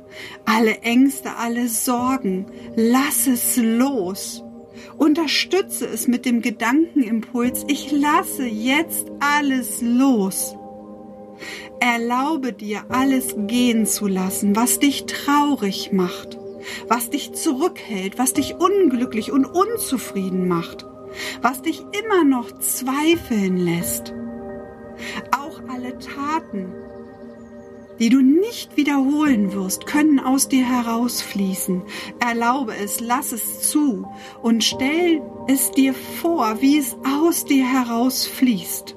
alle 0.44 0.78
Ängste, 0.78 1.36
alle 1.36 1.68
Sorgen, 1.68 2.46
lass 2.76 3.26
es 3.26 3.56
los. 3.56 4.44
Unterstütze 4.96 5.86
es 5.86 6.08
mit 6.08 6.24
dem 6.24 6.42
Gedankenimpuls, 6.42 7.64
ich 7.68 7.90
lasse 7.92 8.44
jetzt 8.44 9.06
alles 9.20 9.80
los. 9.82 10.56
Erlaube 11.80 12.52
dir, 12.52 12.84
alles 12.88 13.34
gehen 13.36 13.86
zu 13.86 14.08
lassen, 14.08 14.56
was 14.56 14.80
dich 14.80 15.06
traurig 15.06 15.92
macht, 15.92 16.38
was 16.88 17.10
dich 17.10 17.32
zurückhält, 17.32 18.18
was 18.18 18.32
dich 18.32 18.56
unglücklich 18.56 19.30
und 19.30 19.44
unzufrieden 19.44 20.48
macht, 20.48 20.86
was 21.40 21.62
dich 21.62 21.84
immer 22.02 22.24
noch 22.24 22.58
zweifeln 22.58 23.56
lässt. 23.56 24.12
Auch 25.30 25.60
alle 25.68 25.96
Taten, 25.98 26.72
die 27.98 28.08
du 28.08 28.20
nicht 28.20 28.76
wiederholen 28.76 29.52
wirst, 29.52 29.86
können 29.86 30.20
aus 30.20 30.48
dir 30.48 30.64
herausfließen. 30.64 31.82
Erlaube 32.20 32.74
es, 32.76 33.00
lass 33.00 33.32
es 33.32 33.70
zu 33.70 34.06
und 34.42 34.62
stell 34.64 35.22
es 35.48 35.70
dir 35.72 35.94
vor, 35.94 36.60
wie 36.60 36.78
es 36.78 36.96
aus 37.04 37.44
dir 37.44 37.64
herausfließt. 37.64 38.96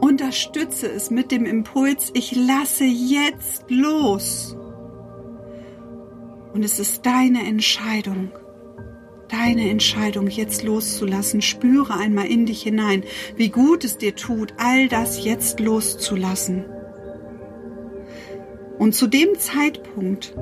Unterstütze 0.00 0.88
es 0.88 1.10
mit 1.10 1.32
dem 1.32 1.46
Impuls, 1.46 2.10
ich 2.14 2.36
lasse 2.36 2.84
jetzt 2.84 3.64
los. 3.68 4.56
Und 6.52 6.64
es 6.64 6.78
ist 6.78 7.04
deine 7.04 7.46
Entscheidung, 7.46 8.30
deine 9.28 9.70
Entscheidung, 9.70 10.28
jetzt 10.28 10.62
loszulassen. 10.62 11.42
Spüre 11.42 11.94
einmal 11.94 12.26
in 12.26 12.46
dich 12.46 12.62
hinein, 12.62 13.04
wie 13.36 13.48
gut 13.48 13.84
es 13.84 13.98
dir 13.98 14.14
tut, 14.14 14.54
all 14.56 14.88
das 14.88 15.24
jetzt 15.24 15.60
loszulassen. 15.60 16.64
Und 18.78 18.94
zu 18.94 19.06
dem 19.06 19.38
Zeitpunkt, 19.38 20.34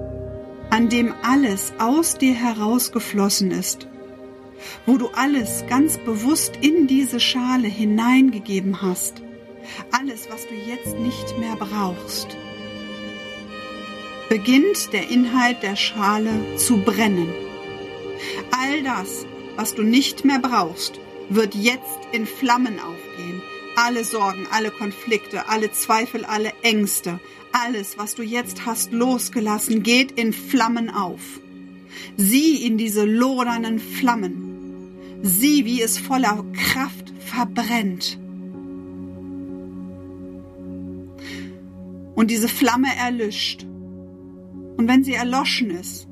an 0.71 0.89
dem 0.89 1.15
alles 1.23 1.73
aus 1.79 2.19
dir 2.19 2.35
herausgeflossen 2.35 3.51
ist, 3.53 3.87
wo 4.87 4.97
du 4.97 5.09
alles 5.15 5.65
ganz 5.69 5.99
bewusst 5.99 6.55
in 6.61 6.87
diese 6.87 7.21
Schale 7.21 7.69
hineingegeben 7.69 8.83
hast, 8.83 9.23
alles, 9.93 10.29
was 10.31 10.47
du 10.47 10.55
jetzt 10.55 10.99
nicht 10.99 11.39
mehr 11.39 11.57
brauchst, 11.57 12.37
beginnt 14.29 14.93
der 14.93 15.11
Inhalt 15.11 15.63
der 15.63 15.77
Schale 15.77 16.57
zu 16.57 16.79
brennen. 16.79 17.29
All 18.57 18.83
das, 18.85 19.27
was 19.57 19.75
du 19.75 19.83
nicht 19.83 20.25
mehr 20.25 20.39
brauchst, 20.39 21.01
wird 21.29 21.57
jetzt 21.57 21.99
in 22.13 22.25
Flammen 22.25 22.79
aufgehen. 22.79 23.43
Alle 23.75 24.05
Sorgen, 24.05 24.47
alle 24.53 24.71
Konflikte, 24.71 25.49
alle 25.49 25.73
Zweifel, 25.73 26.25
alle 26.25 26.53
Ängste, 26.63 27.19
alles, 27.53 27.99
was 27.99 28.15
du 28.15 28.23
jetzt 28.23 28.65
hast 28.65 28.93
losgelassen, 28.93 29.83
geht 29.83 30.13
in 30.13 30.33
Flammen 30.33 30.89
auf. 30.89 31.41
Sieh 32.17 32.65
in 32.65 32.79
diese 32.79 33.05
lodernden 33.05 33.81
Flammen. 33.81 35.21
Sieh, 35.23 35.65
wie 35.65 35.83
es 35.83 35.99
voller 35.99 36.45
Kraft 36.53 37.13
verbrennt. 37.19 38.19
Und 42.15 42.31
diese 42.31 42.49
Flamme 42.49 42.89
erlischt. 42.97 43.65
Und 44.77 44.87
wenn 44.87 45.03
sie 45.03 45.15
erloschen 45.15 45.71
ist, 45.71 46.07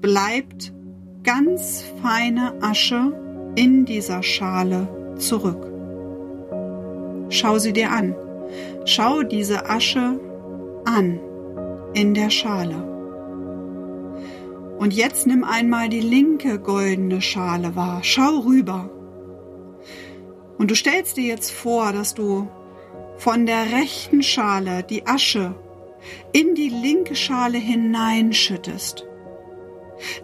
bleibt 0.00 0.72
ganz 1.26 1.82
feine 2.00 2.54
Asche 2.62 3.12
in 3.56 3.84
dieser 3.84 4.22
Schale 4.22 4.86
zurück. 5.18 5.66
Schau 7.30 7.58
sie 7.58 7.72
dir 7.72 7.90
an. 7.90 8.14
Schau 8.84 9.24
diese 9.24 9.68
Asche 9.68 10.20
an 10.84 11.18
in 11.94 12.14
der 12.14 12.30
Schale. 12.30 12.76
Und 14.78 14.94
jetzt 14.94 15.26
nimm 15.26 15.42
einmal 15.42 15.88
die 15.88 16.00
linke 16.00 16.60
goldene 16.60 17.20
Schale 17.20 17.74
wahr. 17.74 18.04
Schau 18.04 18.38
rüber. 18.46 18.88
Und 20.58 20.70
du 20.70 20.76
stellst 20.76 21.16
dir 21.16 21.24
jetzt 21.24 21.50
vor, 21.50 21.92
dass 21.92 22.14
du 22.14 22.48
von 23.16 23.46
der 23.46 23.72
rechten 23.72 24.22
Schale 24.22 24.84
die 24.84 25.06
Asche 25.06 25.56
in 26.32 26.54
die 26.54 26.68
linke 26.68 27.16
Schale 27.16 27.58
hineinschüttest. 27.58 29.06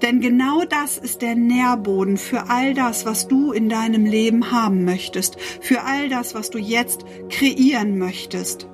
Denn 0.03 0.21
genau 0.21 0.65
das 0.65 0.99
ist 0.99 1.23
der 1.23 1.35
Nährboden 1.35 2.17
für 2.17 2.49
all 2.51 2.75
das, 2.75 3.07
was 3.07 3.29
du 3.29 3.53
in 3.53 3.69
deinem 3.69 4.05
Leben 4.05 4.53
haben 4.53 4.85
möchtest, 4.85 5.41
für 5.41 5.83
all 5.83 6.09
das, 6.09 6.35
was 6.35 6.51
du 6.51 6.59
jetzt 6.59 7.05
kreieren 7.31 7.99
möchtest. 7.99 8.69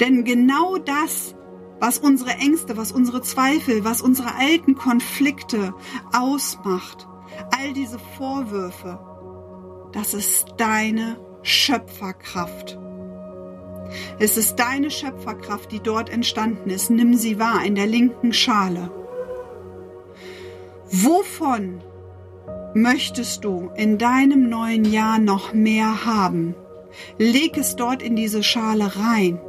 Denn 0.00 0.24
genau 0.24 0.76
das, 0.76 1.34
was 1.80 1.98
unsere 1.98 2.30
Ängste, 2.30 2.76
was 2.76 2.92
unsere 2.92 3.22
Zweifel, 3.22 3.84
was 3.84 4.00
unsere 4.00 4.36
alten 4.36 4.74
Konflikte 4.74 5.74
ausmacht, 6.12 7.08
all 7.56 7.72
diese 7.72 7.98
Vorwürfe, 8.16 8.98
das 9.92 10.14
ist 10.14 10.54
deine 10.56 11.18
Schöpferkraft. 11.42 12.78
Es 14.18 14.36
ist 14.36 14.56
deine 14.56 14.90
Schöpferkraft, 14.90 15.70
die 15.70 15.80
dort 15.80 16.10
entstanden 16.10 16.70
ist. 16.70 16.90
Nimm 16.90 17.14
sie 17.14 17.38
wahr 17.38 17.64
in 17.64 17.74
der 17.74 17.86
linken 17.86 18.32
Schale. 18.32 18.90
Wovon 21.02 21.82
möchtest 22.72 23.44
du 23.44 23.72
in 23.74 23.98
deinem 23.98 24.48
neuen 24.48 24.84
Jahr 24.84 25.18
noch 25.18 25.52
mehr 25.52 26.06
haben? 26.06 26.54
Leg 27.18 27.58
es 27.58 27.74
dort 27.74 28.00
in 28.00 28.14
diese 28.14 28.44
Schale 28.44 28.94
rein. 28.94 29.40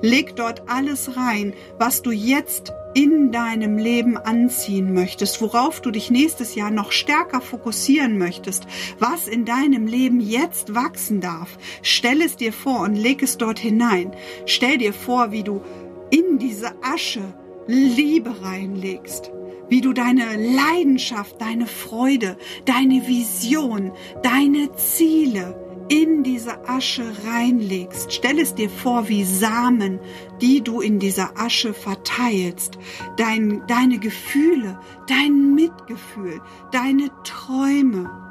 Leg 0.00 0.34
dort 0.34 0.66
alles 0.66 1.14
rein, 1.18 1.52
was 1.78 2.00
du 2.00 2.10
jetzt 2.10 2.72
in 2.94 3.32
deinem 3.32 3.76
Leben 3.76 4.16
anziehen 4.16 4.94
möchtest, 4.94 5.42
worauf 5.42 5.82
du 5.82 5.90
dich 5.90 6.10
nächstes 6.10 6.54
Jahr 6.54 6.70
noch 6.70 6.90
stärker 6.90 7.42
fokussieren 7.42 8.16
möchtest, 8.16 8.66
was 8.98 9.28
in 9.28 9.44
deinem 9.44 9.86
Leben 9.86 10.20
jetzt 10.20 10.74
wachsen 10.74 11.20
darf. 11.20 11.58
Stell 11.82 12.22
es 12.22 12.36
dir 12.36 12.54
vor 12.54 12.80
und 12.80 12.94
leg 12.94 13.22
es 13.22 13.36
dort 13.36 13.58
hinein. 13.58 14.14
Stell 14.46 14.78
dir 14.78 14.94
vor, 14.94 15.32
wie 15.32 15.42
du 15.42 15.60
in 16.08 16.38
diese 16.38 16.72
Asche 16.82 17.34
Liebe 17.66 18.42
reinlegst 18.42 19.32
wie 19.68 19.80
du 19.80 19.92
deine 19.92 20.36
Leidenschaft, 20.36 21.40
deine 21.40 21.66
Freude, 21.66 22.36
deine 22.64 23.06
Vision, 23.06 23.92
deine 24.22 24.74
Ziele 24.76 25.60
in 25.88 26.22
diese 26.22 26.66
Asche 26.68 27.04
reinlegst. 27.26 28.12
Stell 28.12 28.38
es 28.38 28.54
dir 28.54 28.70
vor 28.70 29.08
wie 29.08 29.24
Samen, 29.24 30.00
die 30.40 30.62
du 30.62 30.80
in 30.80 30.98
dieser 30.98 31.38
Asche 31.38 31.74
verteilst. 31.74 32.78
Dein, 33.16 33.62
deine 33.66 33.98
Gefühle, 33.98 34.78
dein 35.06 35.54
Mitgefühl, 35.54 36.40
deine 36.72 37.10
Träume 37.24 38.23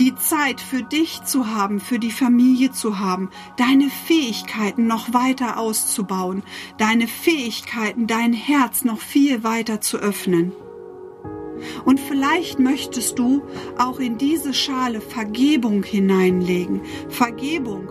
die 0.00 0.14
Zeit 0.14 0.62
für 0.62 0.82
dich 0.82 1.24
zu 1.24 1.54
haben, 1.54 1.78
für 1.78 1.98
die 1.98 2.10
Familie 2.10 2.72
zu 2.72 2.98
haben, 2.98 3.28
deine 3.58 3.90
Fähigkeiten 3.90 4.86
noch 4.86 5.12
weiter 5.12 5.58
auszubauen, 5.58 6.42
deine 6.78 7.06
Fähigkeiten, 7.06 8.06
dein 8.06 8.32
Herz 8.32 8.82
noch 8.82 8.98
viel 8.98 9.44
weiter 9.44 9.82
zu 9.82 9.98
öffnen. 9.98 10.52
Und 11.84 12.00
vielleicht 12.00 12.58
möchtest 12.58 13.18
du 13.18 13.42
auch 13.76 14.00
in 14.00 14.16
diese 14.16 14.54
Schale 14.54 15.02
Vergebung 15.02 15.82
hineinlegen. 15.82 16.80
Vergebung 17.10 17.90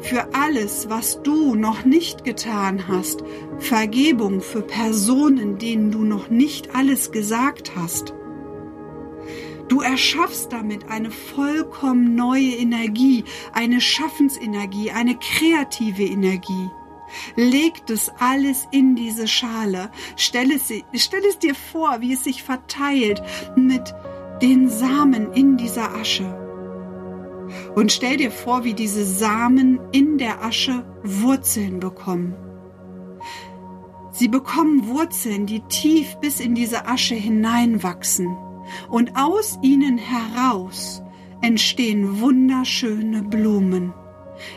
für 0.00 0.34
alles, 0.34 0.90
was 0.90 1.22
du 1.22 1.54
noch 1.54 1.84
nicht 1.84 2.24
getan 2.24 2.88
hast. 2.88 3.22
Vergebung 3.58 4.40
für 4.40 4.62
Personen, 4.62 5.58
denen 5.58 5.92
du 5.92 6.02
noch 6.02 6.28
nicht 6.30 6.74
alles 6.74 7.12
gesagt 7.12 7.76
hast. 7.76 8.12
Du 9.68 9.80
erschaffst 9.80 10.52
damit 10.52 10.90
eine 10.90 11.10
vollkommen 11.10 12.14
neue 12.14 12.50
Energie, 12.56 13.24
eine 13.52 13.80
Schaffensenergie, 13.80 14.90
eine 14.90 15.16
kreative 15.16 16.04
Energie. 16.04 16.70
Leg 17.36 17.86
das 17.86 18.10
alles 18.18 18.66
in 18.72 18.94
diese 18.94 19.26
Schale. 19.26 19.90
Stell 20.16 20.50
es, 20.50 20.72
stell 20.94 21.22
es 21.28 21.38
dir 21.38 21.54
vor, 21.54 22.00
wie 22.00 22.12
es 22.12 22.24
sich 22.24 22.42
verteilt 22.42 23.22
mit 23.56 23.94
den 24.42 24.68
Samen 24.68 25.32
in 25.32 25.56
dieser 25.56 25.94
Asche. 25.94 26.40
Und 27.74 27.92
stell 27.92 28.16
dir 28.16 28.30
vor, 28.30 28.64
wie 28.64 28.74
diese 28.74 29.04
Samen 29.04 29.80
in 29.92 30.18
der 30.18 30.42
Asche 30.42 30.84
Wurzeln 31.02 31.80
bekommen. 31.80 32.34
Sie 34.10 34.28
bekommen 34.28 34.88
Wurzeln, 34.88 35.46
die 35.46 35.60
tief 35.60 36.16
bis 36.16 36.40
in 36.40 36.54
diese 36.54 36.86
Asche 36.86 37.14
hineinwachsen 37.14 38.36
und 38.88 39.16
aus 39.16 39.58
ihnen 39.62 39.98
heraus 39.98 41.02
entstehen 41.40 42.20
wunderschöne 42.20 43.22
Blumen. 43.22 43.92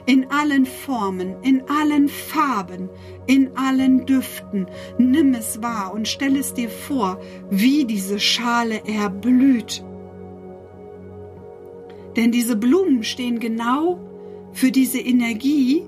In 0.06 0.32
allen 0.32 0.65
Formen, 0.65 1.36
in 1.43 1.62
allen 1.70 2.10
Farben, 2.10 2.89
in 3.28 3.56
allen 3.56 4.06
Düften. 4.06 4.65
Nimm 4.98 5.34
es 5.34 5.62
wahr 5.62 5.93
und 5.93 6.08
stell 6.08 6.36
es 6.36 6.54
dir 6.54 6.70
vor, 6.70 7.20
wie 7.52 7.86
diese 7.86 8.20
Schale 8.20 8.82
erblüht. 8.86 9.84
Denn 12.15 12.32
diese 12.32 12.56
Blumen 12.56 13.04
stehen 13.04 13.39
genau 13.39 14.00
für 14.52 14.72
diese 14.72 15.00
Energie, 15.00 15.84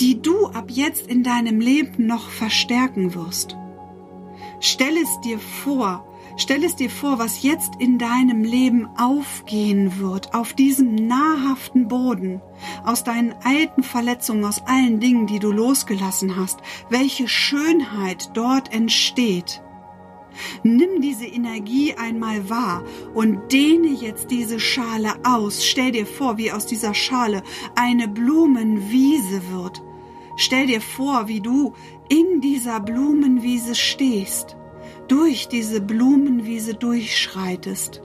die 0.00 0.22
du 0.22 0.46
ab 0.46 0.70
jetzt 0.70 1.08
in 1.08 1.22
deinem 1.22 1.60
Leben 1.60 2.06
noch 2.06 2.28
verstärken 2.28 3.14
wirst. 3.14 3.56
Stell 4.60 4.96
es 4.96 5.20
dir 5.20 5.38
vor, 5.38 6.06
Stell 6.36 6.64
es 6.64 6.74
dir 6.74 6.90
vor, 6.90 7.20
was 7.20 7.42
jetzt 7.42 7.76
in 7.78 7.98
deinem 7.98 8.42
Leben 8.42 8.88
aufgehen 8.96 10.00
wird, 10.00 10.34
auf 10.34 10.52
diesem 10.52 10.94
nahrhaften 10.94 11.86
Boden, 11.86 12.40
aus 12.84 13.04
deinen 13.04 13.34
alten 13.44 13.84
Verletzungen, 13.84 14.44
aus 14.44 14.62
allen 14.66 14.98
Dingen, 14.98 15.26
die 15.28 15.38
du 15.38 15.52
losgelassen 15.52 16.36
hast, 16.36 16.58
welche 16.88 17.28
Schönheit 17.28 18.30
dort 18.34 18.74
entsteht. 18.74 19.62
Nimm 20.64 21.00
diese 21.00 21.26
Energie 21.26 21.94
einmal 21.94 22.50
wahr 22.50 22.82
und 23.14 23.52
dehne 23.52 23.90
jetzt 23.90 24.32
diese 24.32 24.58
Schale 24.58 25.12
aus. 25.22 25.64
Stell 25.64 25.92
dir 25.92 26.06
vor, 26.06 26.36
wie 26.36 26.50
aus 26.50 26.66
dieser 26.66 26.94
Schale 26.94 27.44
eine 27.76 28.08
Blumenwiese 28.08 29.42
wird. 29.52 29.84
Stell 30.36 30.66
dir 30.66 30.80
vor, 30.80 31.28
wie 31.28 31.40
du 31.40 31.74
in 32.08 32.40
dieser 32.40 32.80
Blumenwiese 32.80 33.76
stehst 33.76 34.56
durch 35.08 35.48
diese 35.48 35.80
Blumenwiese 35.80 36.74
durchschreitest. 36.74 38.02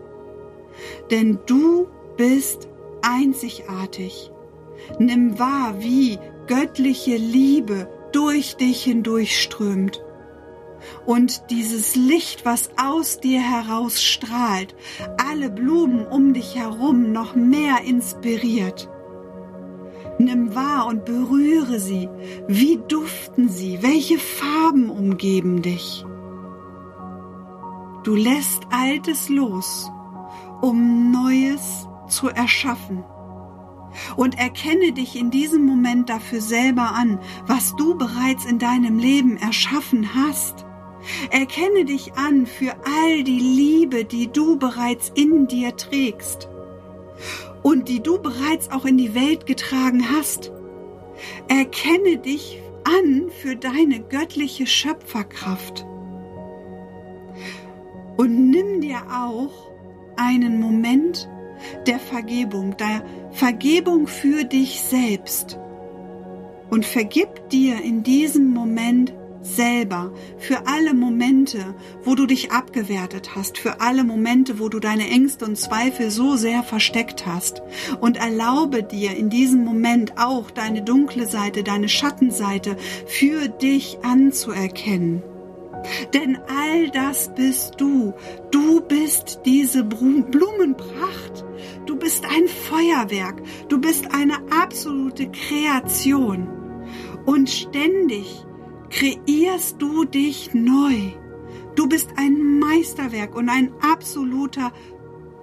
Denn 1.12 1.40
du 1.46 1.88
bist 2.18 2.68
einzigartig. 3.02 4.32
Nimm 4.98 5.38
wahr, 5.40 5.76
wie 5.80 6.20
göttliche 6.48 7.18
Liebe 7.18 7.88
durch 8.12 8.56
dich 8.56 8.84
hindurchströmt. 8.84 10.04
Und 11.06 11.44
dieses 11.50 11.96
Licht, 11.96 12.46
was 12.46 12.70
aus 12.78 13.20
dir 13.20 13.42
heraus 13.42 14.02
strahlt, 14.02 14.76
alle 15.18 15.50
Blumen 15.50 16.06
um 16.08 16.34
dich 16.34 16.56
herum 16.56 17.12
noch 17.12 17.36
mehr 17.36 17.82
inspiriert. 17.86 18.90
Nimm 20.18 20.56
wahr 20.56 20.88
und 20.88 21.06
berühre 21.06 21.80
sie. 21.80 22.10
Wie 22.48 22.80
duften 22.88 23.50
sie? 23.50 23.82
Welche 23.82 24.18
Farben 24.18 24.90
umgeben 24.90 25.62
dich? 25.62 26.06
Du 28.10 28.16
lässt 28.16 28.64
Altes 28.72 29.30
los, 29.30 29.92
um 30.62 31.12
Neues 31.12 31.88
zu 32.08 32.28
erschaffen 32.28 33.04
und 34.16 34.36
erkenne 34.40 34.94
dich 34.94 35.16
in 35.16 35.30
diesem 35.30 35.64
Moment 35.64 36.10
dafür 36.10 36.42
selber 36.42 36.96
an, 36.96 37.20
was 37.46 37.76
du 37.76 37.96
bereits 37.96 38.46
in 38.46 38.58
deinem 38.58 38.98
Leben 38.98 39.38
erschaffen 39.38 40.16
hast. 40.16 40.66
Erkenne 41.30 41.86
dich 41.86 42.14
an 42.16 42.48
für 42.48 42.74
all 42.84 43.24
die 43.24 43.40
Liebe, 43.40 44.06
die 44.06 44.26
du 44.26 44.58
bereits 44.58 45.12
in 45.14 45.46
dir 45.46 45.76
trägst 45.76 46.50
und 47.62 47.90
die 47.90 48.02
du 48.02 48.20
bereits 48.20 48.72
auch 48.72 48.86
in 48.86 48.98
die 48.98 49.14
Welt 49.14 49.46
getragen 49.46 50.04
hast. 50.12 50.52
Erkenne 51.48 52.18
dich 52.18 52.60
an 52.86 53.30
für 53.30 53.56
deine 53.56 54.00
göttliche 54.00 54.66
Schöpferkraft. 54.66 55.86
Und 58.20 58.50
nimm 58.50 58.82
dir 58.82 58.98
auch 59.10 59.72
einen 60.18 60.60
Moment 60.60 61.30
der 61.88 62.00
Vergebung, 62.00 62.76
der 62.76 63.02
Vergebung 63.32 64.08
für 64.08 64.44
dich 64.44 64.82
selbst. 64.82 65.58
Und 66.70 66.86
vergib 66.86 67.48
dir 67.48 67.82
in 67.82 68.04
diesem 68.04 68.50
Moment 68.50 69.14
selber 69.42 70.12
für 70.38 70.68
alle 70.68 70.94
Momente, 70.94 71.76
wo 72.04 72.14
du 72.14 72.26
dich 72.26 72.52
abgewertet 72.52 73.38
hast, 73.38 73.58
für 73.58 73.80
alle 73.80 74.04
Momente, 74.04 74.60
wo 74.60 74.68
du 74.68 74.82
deine 74.82 75.08
Ängste 75.08 75.46
und 75.46 75.58
Zweifel 75.58 76.12
so 76.12 76.36
sehr 76.36 76.62
versteckt 76.62 77.26
hast. 77.26 77.62
Und 78.02 78.18
erlaube 78.18 78.84
dir 78.84 79.16
in 79.16 79.30
diesem 79.30 79.64
Moment 79.64 80.18
auch 80.18 80.52
deine 80.52 80.82
dunkle 80.82 81.26
Seite, 81.26 81.64
deine 81.64 81.88
Schattenseite 81.88 82.76
für 83.06 83.48
dich 83.48 84.00
anzuerkennen. 84.04 85.24
Denn 86.14 86.38
all 86.48 86.90
das 86.92 87.34
bist 87.36 87.76
du. 87.78 88.14
Du 88.52 88.82
bist 88.82 89.42
diese 89.46 89.84
Blumenpracht. 89.84 91.46
Du 91.86 91.96
bist 91.96 92.26
ein 92.26 92.48
Feuerwerk. 92.48 93.42
Du 93.68 93.80
bist 93.80 94.14
eine 94.14 94.36
absolute 94.52 95.30
Kreation. 95.32 96.48
Und 97.26 97.50
ständig 97.50 98.46
kreierst 98.90 99.82
du 99.82 100.06
dich 100.06 100.54
neu. 100.54 101.12
Du 101.76 101.88
bist 101.88 102.10
ein 102.18 102.60
Meisterwerk 102.60 103.36
und 103.36 103.50
ein 103.50 103.72
absoluter 103.82 104.72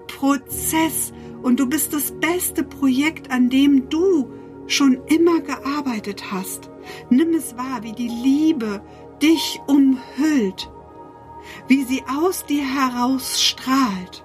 Prozess. 0.07 1.13
Und 1.43 1.61
du 1.61 1.67
bist 1.67 1.93
das 1.93 2.13
beste 2.13 2.65
Projekt, 2.65 3.31
an 3.31 3.49
dem 3.49 3.89
du 3.89 4.31
schon 4.67 4.99
immer 5.07 5.41
gearbeitet 5.41 6.33
hast. 6.33 6.71
Nimm 7.11 7.35
es 7.35 7.57
wahr, 7.57 7.83
wie 7.83 7.93
die 7.93 8.09
Liebe 8.09 8.83
dich 9.23 9.61
umhüllt, 9.67 10.71
wie 11.69 11.85
sie 11.85 12.05
aus 12.09 12.45
dir 12.45 12.65
heraus 12.65 13.41
strahlt. 13.41 14.25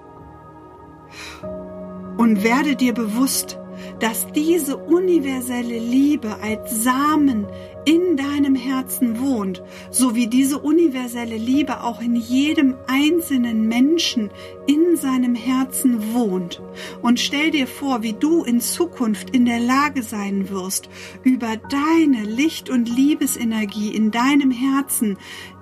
Und 2.16 2.42
werde 2.42 2.76
dir 2.76 2.94
bewusst, 2.94 3.58
dass 4.02 4.26
diese 4.32 4.76
universelle 4.76 5.78
Liebe 5.78 6.36
als 6.42 6.82
Samen 6.82 7.46
in 7.84 8.16
deinem 8.16 8.56
Herzen 8.56 9.20
wohnt, 9.20 9.62
so 9.92 10.16
wie 10.16 10.26
diese 10.26 10.58
universelle 10.58 11.36
Liebe 11.36 11.84
auch 11.84 12.00
in 12.00 12.16
jedem 12.16 12.74
einzelnen 12.88 13.68
Menschen 13.68 14.30
in 14.66 14.96
seinem 14.96 15.36
Herzen 15.36 16.12
wohnt. 16.14 16.60
Und 17.00 17.20
stell 17.20 17.52
dir 17.52 17.68
vor, 17.68 18.02
wie 18.02 18.12
du 18.12 18.42
in 18.42 18.60
Zukunft 18.60 19.30
in 19.30 19.44
der 19.44 19.60
Lage 19.60 20.02
sein 20.02 20.50
wirst, 20.50 20.88
über 21.22 21.56
deine 21.56 22.24
Licht- 22.24 22.70
und 22.70 22.88
Liebesenergie 22.88 23.94
in 23.94 24.10
deinem 24.10 24.50
Herzen 24.50 25.16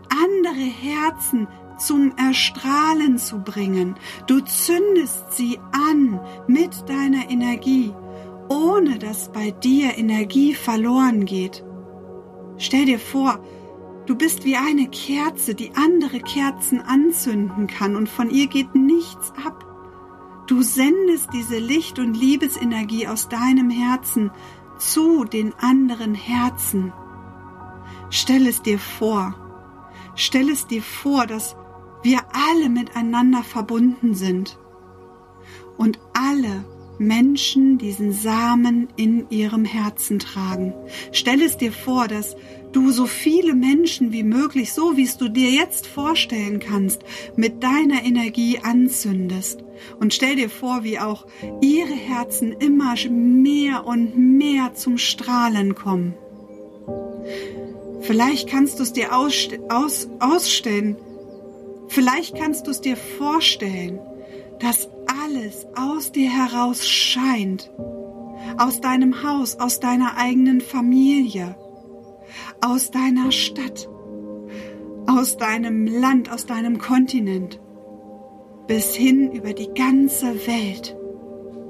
andere 0.08 0.54
Herzen 0.54 1.46
zum 1.80 2.12
Erstrahlen 2.16 3.18
zu 3.18 3.38
bringen. 3.40 3.96
Du 4.26 4.40
zündest 4.40 5.32
sie 5.32 5.58
an 5.72 6.20
mit 6.46 6.88
deiner 6.88 7.30
Energie, 7.30 7.92
ohne 8.50 8.98
dass 8.98 9.32
bei 9.32 9.52
dir 9.52 9.96
Energie 9.96 10.54
verloren 10.54 11.24
geht. 11.24 11.64
Stell 12.58 12.84
dir 12.84 12.98
vor, 12.98 13.38
du 14.06 14.16
bist 14.16 14.44
wie 14.44 14.56
eine 14.56 14.88
Kerze, 14.88 15.54
die 15.54 15.70
andere 15.76 16.20
Kerzen 16.20 16.80
anzünden 16.80 17.68
kann 17.68 17.96
und 17.96 18.08
von 18.08 18.28
ihr 18.28 18.48
geht 18.48 18.74
nichts 18.74 19.32
ab. 19.46 19.64
Du 20.48 20.62
sendest 20.62 21.28
diese 21.32 21.58
Licht- 21.58 22.00
und 22.00 22.14
Liebesenergie 22.14 23.06
aus 23.06 23.28
deinem 23.28 23.70
Herzen 23.70 24.32
zu 24.78 25.24
den 25.24 25.54
anderen 25.54 26.14
Herzen. 26.14 26.92
Stell 28.10 28.48
es 28.48 28.62
dir 28.62 28.80
vor. 28.80 29.36
Stell 30.16 30.50
es 30.50 30.66
dir 30.66 30.82
vor, 30.82 31.26
dass 31.26 31.54
wir 32.02 32.18
alle 32.32 32.68
miteinander 32.68 33.44
verbunden 33.44 34.14
sind 34.14 34.58
und 35.76 36.00
alle 36.14 36.64
Menschen 37.00 37.78
diesen 37.78 38.12
Samen 38.12 38.88
in 38.96 39.28
ihrem 39.30 39.64
Herzen 39.64 40.18
tragen. 40.18 40.74
Stell 41.12 41.40
es 41.40 41.56
dir 41.56 41.72
vor, 41.72 42.08
dass 42.08 42.36
du 42.72 42.90
so 42.90 43.06
viele 43.06 43.54
Menschen 43.54 44.12
wie 44.12 44.22
möglich, 44.22 44.72
so 44.74 44.96
wie 44.98 45.04
es 45.04 45.16
du 45.16 45.28
dir 45.28 45.50
jetzt 45.50 45.86
vorstellen 45.86 46.60
kannst, 46.60 47.02
mit 47.36 47.62
deiner 47.62 48.04
Energie 48.04 48.58
anzündest. 48.62 49.64
Und 49.98 50.12
stell 50.12 50.36
dir 50.36 50.50
vor, 50.50 50.84
wie 50.84 50.98
auch 50.98 51.26
ihre 51.62 51.94
Herzen 51.94 52.52
immer 52.52 52.94
mehr 53.08 53.86
und 53.86 54.16
mehr 54.16 54.74
zum 54.74 54.98
Strahlen 54.98 55.74
kommen. 55.74 56.14
Vielleicht 58.02 58.46
kannst 58.46 58.78
du 58.78 58.82
es 58.82 58.92
dir 58.92 59.16
aus, 59.16 59.48
aus, 59.70 60.08
ausstellen. 60.20 60.96
Vielleicht 61.88 62.36
kannst 62.36 62.66
du 62.66 62.70
es 62.70 62.82
dir 62.82 62.96
vorstellen, 62.96 63.98
dass 64.60 64.90
alles 65.30 65.66
aus 65.76 66.12
dir 66.12 66.30
heraus 66.30 66.86
scheint, 66.88 67.70
aus 68.58 68.80
deinem 68.80 69.22
Haus, 69.22 69.58
aus 69.58 69.80
deiner 69.80 70.16
eigenen 70.16 70.60
Familie, 70.60 71.56
aus 72.60 72.90
deiner 72.90 73.32
Stadt, 73.32 73.88
aus 75.06 75.36
deinem 75.36 75.86
Land, 75.86 76.32
aus 76.32 76.46
deinem 76.46 76.78
Kontinent, 76.78 77.60
bis 78.66 78.94
hin 78.94 79.32
über 79.32 79.52
die 79.52 79.70
ganze 79.74 80.46
Welt. 80.46 80.96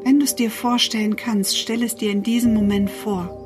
Wenn 0.03 0.18
du 0.18 0.25
es 0.25 0.35
dir 0.35 0.51
vorstellen 0.51 1.16
kannst, 1.16 1.59
stell 1.59 1.83
es 1.83 1.94
dir 1.94 2.11
in 2.11 2.23
diesem 2.23 2.55
Moment 2.55 2.90
vor. 2.90 3.37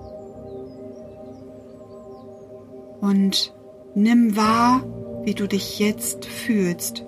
Und 3.00 3.55
nimm 3.94 4.37
wahr, 4.37 4.85
wie 5.24 5.35
du 5.35 5.48
dich 5.48 5.79
jetzt 5.79 6.24
fühlst. 6.24 7.05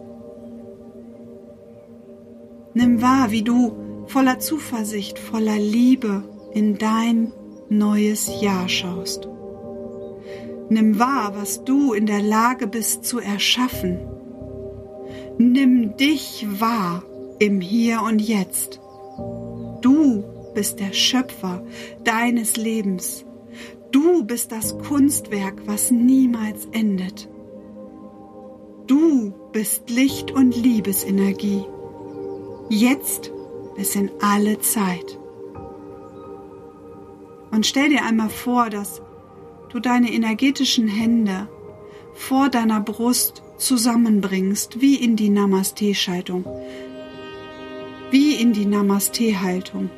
Nimm 2.76 3.00
wahr, 3.00 3.30
wie 3.30 3.40
du 3.42 4.04
voller 4.06 4.38
Zuversicht, 4.38 5.18
voller 5.18 5.58
Liebe 5.58 6.24
in 6.52 6.76
dein 6.76 7.32
neues 7.70 8.42
Jahr 8.42 8.68
schaust. 8.68 9.26
Nimm 10.68 10.98
wahr, 10.98 11.32
was 11.34 11.64
du 11.64 11.94
in 11.94 12.04
der 12.04 12.20
Lage 12.20 12.66
bist 12.66 13.06
zu 13.06 13.18
erschaffen. 13.18 14.00
Nimm 15.38 15.96
dich 15.96 16.46
wahr 16.60 17.02
im 17.38 17.62
Hier 17.62 18.02
und 18.02 18.20
Jetzt. 18.20 18.78
Du 19.80 20.22
bist 20.54 20.78
der 20.78 20.92
Schöpfer 20.92 21.64
deines 22.04 22.58
Lebens. 22.58 23.24
Du 23.90 24.22
bist 24.22 24.52
das 24.52 24.76
Kunstwerk, 24.76 25.62
was 25.64 25.90
niemals 25.90 26.66
endet. 26.72 27.26
Du 28.86 29.32
bist 29.52 29.88
Licht 29.88 30.30
und 30.30 30.54
Liebesenergie 30.54 31.64
jetzt 32.68 33.32
bis 33.76 33.94
in 33.94 34.10
alle 34.20 34.58
Zeit. 34.60 35.18
Und 37.50 37.66
stell 37.66 37.90
dir 37.90 38.04
einmal 38.04 38.28
vor, 38.28 38.70
dass 38.70 39.00
du 39.70 39.80
deine 39.80 40.12
energetischen 40.12 40.88
Hände 40.88 41.48
vor 42.14 42.48
deiner 42.48 42.80
Brust 42.80 43.42
zusammenbringst, 43.58 44.80
wie 44.80 44.96
in 44.96 45.16
die 45.16 45.28
Namaste-Schaltung, 45.28 46.44
wie 48.10 48.34
in 48.34 48.52
die 48.52 48.66
Namaste-Haltung. 48.66 49.90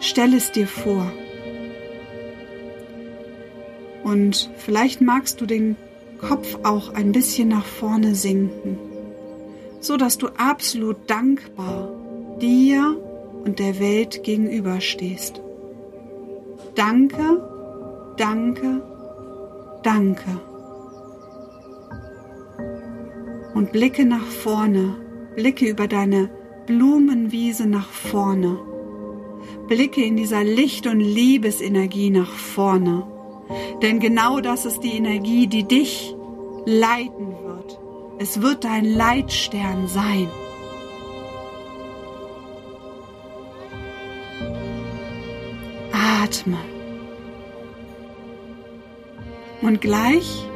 Stell 0.00 0.34
es 0.34 0.52
dir 0.52 0.66
vor. 0.66 1.12
Und 4.02 4.50
vielleicht 4.56 5.00
magst 5.00 5.40
du 5.40 5.46
den 5.46 5.76
Kopf 6.18 6.58
auch 6.64 6.92
ein 6.94 7.12
bisschen 7.12 7.48
nach 7.48 7.64
vorne 7.64 8.14
sinken 8.14 8.91
so 9.82 9.96
dass 9.96 10.16
du 10.16 10.28
absolut 10.28 10.96
dankbar 11.08 11.90
dir 12.40 12.96
und 13.44 13.58
der 13.58 13.78
Welt 13.78 14.22
gegenüberstehst. 14.22 15.42
Danke, 16.74 18.14
danke, 18.16 18.82
danke. 19.82 20.40
Und 23.54 23.72
blicke 23.72 24.06
nach 24.06 24.24
vorne, 24.24 24.94
blicke 25.36 25.68
über 25.68 25.86
deine 25.88 26.30
Blumenwiese 26.66 27.66
nach 27.66 27.90
vorne. 27.90 28.58
Blicke 29.68 30.02
in 30.02 30.16
dieser 30.16 30.44
Licht- 30.44 30.86
und 30.86 31.00
Liebesenergie 31.00 32.10
nach 32.10 32.32
vorne. 32.32 33.06
Denn 33.82 33.98
genau 34.00 34.40
das 34.40 34.64
ist 34.64 34.80
die 34.80 34.92
Energie, 34.92 35.46
die 35.46 35.64
dich 35.64 36.14
leiten 36.64 37.34
wird. 37.44 37.81
Es 38.22 38.40
wird 38.40 38.62
dein 38.62 38.84
Leitstern 38.84 39.88
sein. 39.88 40.28
Atme. 45.90 46.58
Und 49.60 49.80
gleich, 49.80 50.46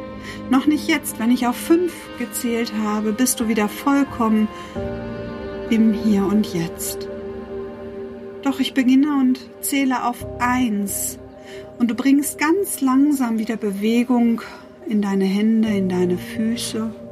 noch 0.48 0.66
nicht 0.66 0.86
jetzt, 0.86 1.18
wenn 1.18 1.32
ich 1.32 1.48
auf 1.48 1.56
fünf 1.56 1.92
gezählt 2.20 2.72
habe, 2.84 3.12
bist 3.12 3.40
du 3.40 3.48
wieder 3.48 3.68
vollkommen 3.68 4.46
im 5.68 5.92
Hier 5.92 6.24
und 6.24 6.54
Jetzt. 6.54 7.08
Doch 8.42 8.60
ich 8.60 8.74
beginne 8.74 9.18
und 9.18 9.40
zähle 9.60 10.04
auf 10.04 10.24
eins 10.38 11.18
und 11.80 11.90
du 11.90 11.96
bringst 11.96 12.38
ganz 12.38 12.80
langsam 12.80 13.40
wieder 13.40 13.56
Bewegung 13.56 14.40
in 14.88 15.02
deine 15.02 15.24
Hände, 15.24 15.70
in 15.70 15.88
deine 15.88 16.16
Füße. 16.16 17.05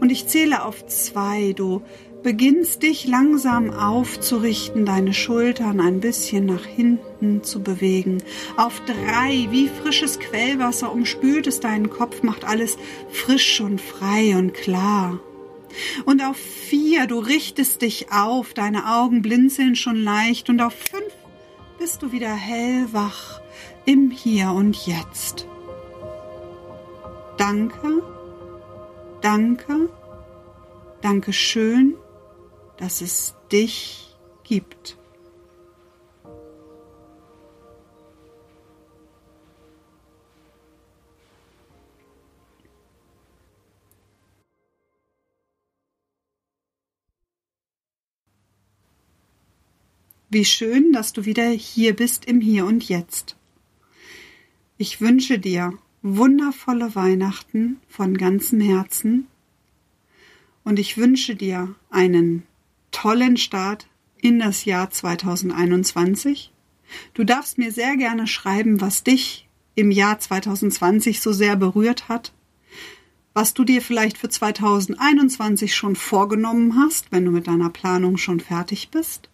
Und 0.00 0.10
ich 0.10 0.26
zähle 0.26 0.64
auf 0.64 0.86
zwei. 0.86 1.52
Du 1.52 1.82
beginnst 2.22 2.82
dich 2.82 3.06
langsam 3.06 3.70
aufzurichten, 3.70 4.84
deine 4.84 5.14
Schultern 5.14 5.80
ein 5.80 6.00
bisschen 6.00 6.46
nach 6.46 6.64
hinten 6.64 7.44
zu 7.44 7.62
bewegen. 7.62 8.22
Auf 8.56 8.82
drei, 8.84 9.46
wie 9.50 9.68
frisches 9.68 10.18
Quellwasser 10.18 10.92
umspült 10.92 11.46
es 11.46 11.60
deinen 11.60 11.88
Kopf, 11.88 12.22
macht 12.22 12.44
alles 12.44 12.78
frisch 13.10 13.60
und 13.60 13.80
frei 13.80 14.36
und 14.36 14.54
klar. 14.54 15.20
Und 16.04 16.22
auf 16.22 16.36
vier, 16.36 17.06
du 17.06 17.18
richtest 17.18 17.82
dich 17.82 18.10
auf, 18.10 18.54
deine 18.54 18.92
Augen 18.96 19.22
blinzeln 19.22 19.76
schon 19.76 19.96
leicht. 19.96 20.48
Und 20.50 20.60
auf 20.60 20.74
fünf 20.74 21.12
bist 21.78 22.02
du 22.02 22.12
wieder 22.12 22.34
hellwach 22.34 23.40
im 23.84 24.10
Hier 24.10 24.50
und 24.50 24.86
Jetzt. 24.86 25.46
Danke, 27.36 28.02
danke, 29.26 29.88
danke 31.02 31.32
schön, 31.32 31.96
dass 32.76 33.00
es 33.00 33.34
dich 33.50 34.14
gibt. 34.44 34.96
Wie 50.28 50.44
schön, 50.44 50.92
dass 50.92 51.12
du 51.12 51.24
wieder 51.24 51.48
hier 51.48 51.96
bist 51.96 52.26
im 52.26 52.40
Hier 52.40 52.64
und 52.64 52.88
Jetzt. 52.88 53.36
Ich 54.78 55.00
wünsche 55.00 55.40
dir 55.40 55.76
wundervolle 56.06 56.94
Weihnachten 56.94 57.80
von 57.88 58.16
ganzem 58.16 58.60
Herzen 58.60 59.26
und 60.62 60.78
ich 60.78 60.98
wünsche 60.98 61.34
dir 61.34 61.74
einen 61.90 62.44
tollen 62.92 63.36
Start 63.36 63.88
in 64.20 64.38
das 64.38 64.64
Jahr 64.64 64.90
2021. 64.90 66.52
Du 67.14 67.24
darfst 67.24 67.58
mir 67.58 67.72
sehr 67.72 67.96
gerne 67.96 68.28
schreiben, 68.28 68.80
was 68.80 69.02
dich 69.02 69.48
im 69.74 69.90
Jahr 69.90 70.18
2020 70.18 71.20
so 71.20 71.32
sehr 71.32 71.56
berührt 71.56 72.08
hat, 72.08 72.32
was 73.34 73.52
du 73.52 73.64
dir 73.64 73.82
vielleicht 73.82 74.16
für 74.16 74.28
2021 74.28 75.74
schon 75.74 75.96
vorgenommen 75.96 76.78
hast, 76.78 77.10
wenn 77.10 77.24
du 77.24 77.32
mit 77.32 77.48
deiner 77.48 77.70
Planung 77.70 78.16
schon 78.16 78.38
fertig 78.38 78.90
bist. 78.90 79.28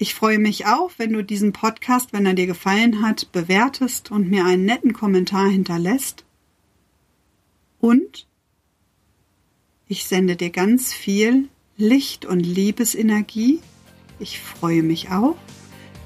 Ich 0.00 0.14
freue 0.14 0.38
mich 0.38 0.64
auch, 0.66 0.92
wenn 0.96 1.12
du 1.12 1.24
diesen 1.24 1.52
Podcast, 1.52 2.12
wenn 2.12 2.24
er 2.24 2.34
dir 2.34 2.46
gefallen 2.46 3.02
hat, 3.02 3.32
bewertest 3.32 4.12
und 4.12 4.30
mir 4.30 4.44
einen 4.44 4.64
netten 4.64 4.92
Kommentar 4.92 5.48
hinterlässt. 5.48 6.24
Und 7.80 8.28
ich 9.88 10.04
sende 10.04 10.36
dir 10.36 10.50
ganz 10.50 10.92
viel 10.92 11.48
Licht 11.76 12.24
und 12.24 12.38
Liebesenergie. 12.38 13.58
Ich 14.20 14.38
freue 14.38 14.84
mich 14.84 15.10
auch, 15.10 15.36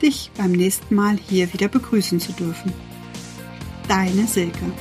dich 0.00 0.30
beim 0.38 0.52
nächsten 0.52 0.94
Mal 0.94 1.18
hier 1.18 1.52
wieder 1.52 1.68
begrüßen 1.68 2.18
zu 2.18 2.32
dürfen. 2.32 2.72
Deine 3.88 4.26
Silke. 4.26 4.72